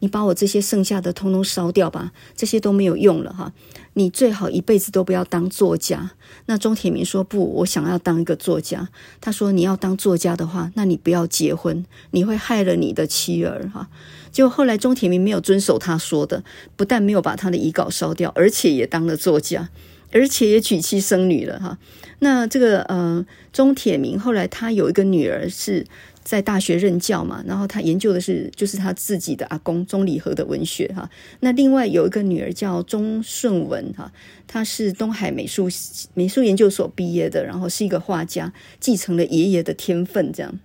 [0.00, 3.52] 你把我这些剩下的通通烧掉吧，这些都没有用了哈。
[3.94, 6.12] 你最好一辈子都不要当作家。
[6.46, 8.88] 那钟铁民说不，我想要当一个作家。
[9.20, 13.88] 他说你要当作家的话，那你不要结婚，你会害了你的妻儿哈。
[14.32, 16.44] 结果后来钟铁民没有遵守他说的，
[16.76, 19.68] 不但没有把他的遗稿烧掉，而且也当了作家，
[20.12, 21.78] 而且也娶妻生女了哈。
[22.20, 25.86] 那这个呃，钟铁民后来他有一个女儿是。
[26.22, 31.08] 在大学任教嘛，然后他研究的是就是他自己的阿公钟理和的文学哈。
[31.40, 34.12] 那另外有一个女儿叫钟顺文哈，
[34.46, 35.68] 她是东海美术
[36.14, 40.58] 美术研究所毕业的，然后是一个画家，继承了爷爷的天分这样。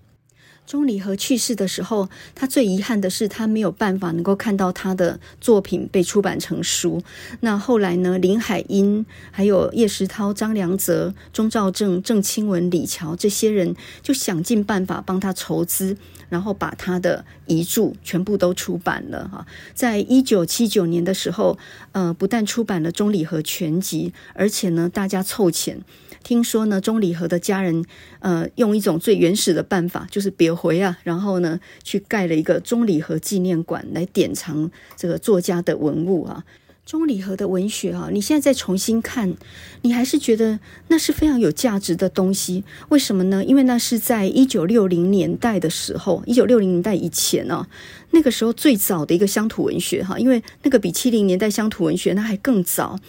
[0.66, 7.04] 钟礼和去世的时候，他最遗憾的是他没有办法能够看到他的作品被出版成书。
[7.42, 15.96] 那后来呢，林海音、还有叶石涛、张良泽、钟兆政、郑清文、李乔这些人就想尽办法帮他筹资，
[16.30, 19.46] 然后把他的遗著全部都出版了哈。
[19.76, 21.60] 在一九七九年的时候，
[21.92, 25.82] 呃，不但出版了《钟礼和全集》，而且呢，大家凑钱。
[26.24, 27.86] 听说呢，钟礼和的家人，
[28.18, 36.44] 呃，用一种最原始的办法，就是别回啊，然后呢，去盖了一个钟礼和纪念馆，来典藏这个作家的文物啊。
[36.86, 39.34] 钟礼和的文学啊，你现在再重新看，
[39.82, 42.64] 你还是觉得那是非常有价值的东西。
[42.90, 43.44] 为什么呢？
[43.44, 47.66] 因为那是在一九六零年代的时候，一九六零年代以前呢、
[48.12, 53.00] 那个时候最早的一个乡土文学哈，因为那个比七零年代乡土文学那还更早。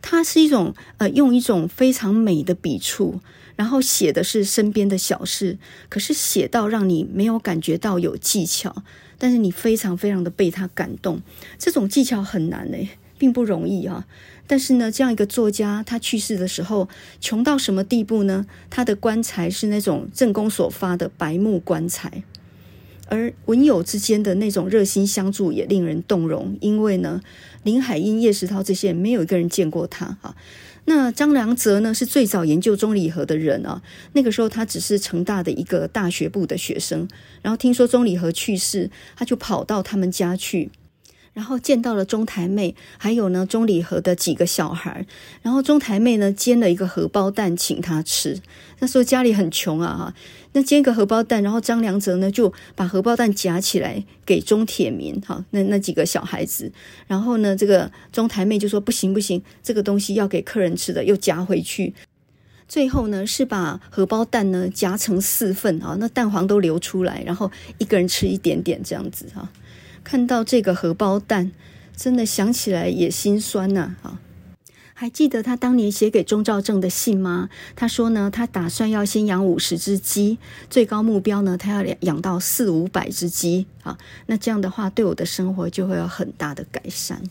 [0.00, 3.20] 它是一种呃，用一种非常美的笔触，
[3.58, 5.58] 然后写的是身边的小事，
[5.90, 8.84] 可是写到让你没有感觉到有技巧，
[9.18, 11.20] 但是你非常非常的被他感动。
[11.58, 12.90] 这种技巧很难嘞。
[13.20, 14.06] 并不容易啊，
[14.46, 16.88] 但是呢，这样一个作家，他去世的时候
[17.20, 18.46] 穷到什么地步呢？
[18.70, 22.22] 他的棺材是那种正宫所发的白木棺材，
[23.08, 26.56] 而文友之间的那种热心相助也令人动容。
[26.60, 27.20] 因为呢，
[27.64, 30.36] 林海音、叶石涛这些人没有一个人见过他啊。
[30.88, 33.82] 那张良泽呢，是最早研究钟离和的人啊。
[34.14, 37.06] 那个时候他只是成大的一个大学部的学生，
[37.42, 40.70] 然后听说钟离和去世，他就跑到他们家去。
[41.38, 45.06] 然后见到了钟台妹，还有呢钟礼和的几个小孩。
[45.40, 48.40] 然后钟台妹呢煎了一个荷包蛋请他吃。
[48.80, 50.14] 那时候家里很穷啊，哈，
[50.54, 56.72] 那煎个荷包蛋，然后张良泽呢就把荷包蛋夹起来给钟铁民，哈，那那几个小孩子。
[57.06, 61.94] 然后呢，这个钟台妹就说不行不行，这个东西要给客人吃的，又夹回去。
[62.66, 69.48] 最后呢是把荷包蛋呢夹成四份啊，那蛋黄都流出来，然后一个人吃一点点这样子哈。
[70.08, 71.52] 看到这个荷包蛋，
[71.94, 73.94] 真的想起来也心酸呐！
[74.00, 74.18] 啊，
[74.94, 77.50] 还记得他当年写给钟兆政的信吗？
[77.76, 80.38] 他说呢，他打算要先养五十只鸡，
[80.70, 83.98] 最高目标呢，他要养到四五百只鸡啊。
[84.24, 87.22] 那这样的话，对我的生活就会有很大的改善。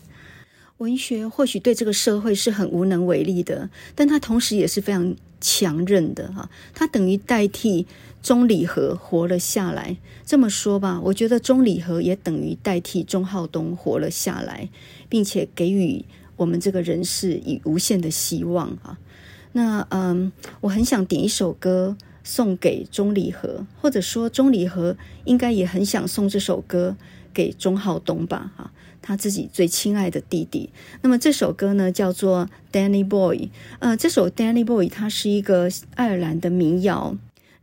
[0.78, 6.48] 文学或许对这个社会是很无能为力的，但他同时也是非常强韧的哈。
[6.76, 7.88] 他等于代替。
[8.28, 14.68] 钟礼和活了下来，这么说吧，我觉得钟礼和也等于代替钟浩东活了下来，
[15.08, 16.04] 并且给予
[16.36, 19.00] 我们这个人世以无限的希望啊。
[19.54, 26.98] 那嗯，我很想点一首歌送给钟礼和，或者说钟礼和应该也很想送这首歌
[27.34, 30.70] 给钟浩东吧，哈，他自己最亲爱的弟弟。
[31.02, 33.38] 那么这首歌呢，叫做《Danny Boy》。
[33.80, 37.16] 呃，这首《Danny Boy》它是一个爱尔兰的民谣。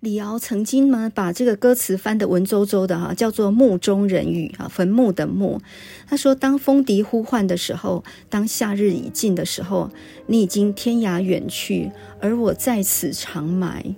[0.04, 5.62] 李敖曾经呢，把这个歌词翻得文绉绉的哈，叫做墓中人语啊，坟墓的墓。
[6.06, 9.90] 他说：“当风笛呼唤的时候，当夏日已尽的时候，
[10.26, 11.90] 你已经天涯远去，
[12.20, 13.96] 而我在此长埋。”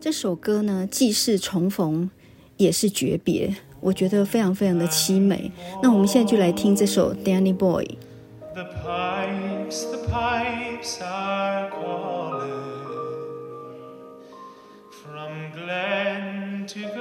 [0.00, 2.08] 这首歌呢，既是重逢，
[2.56, 5.50] 也是诀别，我觉得非常非常的凄美。
[5.82, 7.84] 那我们现在就来听这首《Danny Boy》。
[8.54, 11.68] The pipes, the pipes are
[15.70, 16.99] land to go.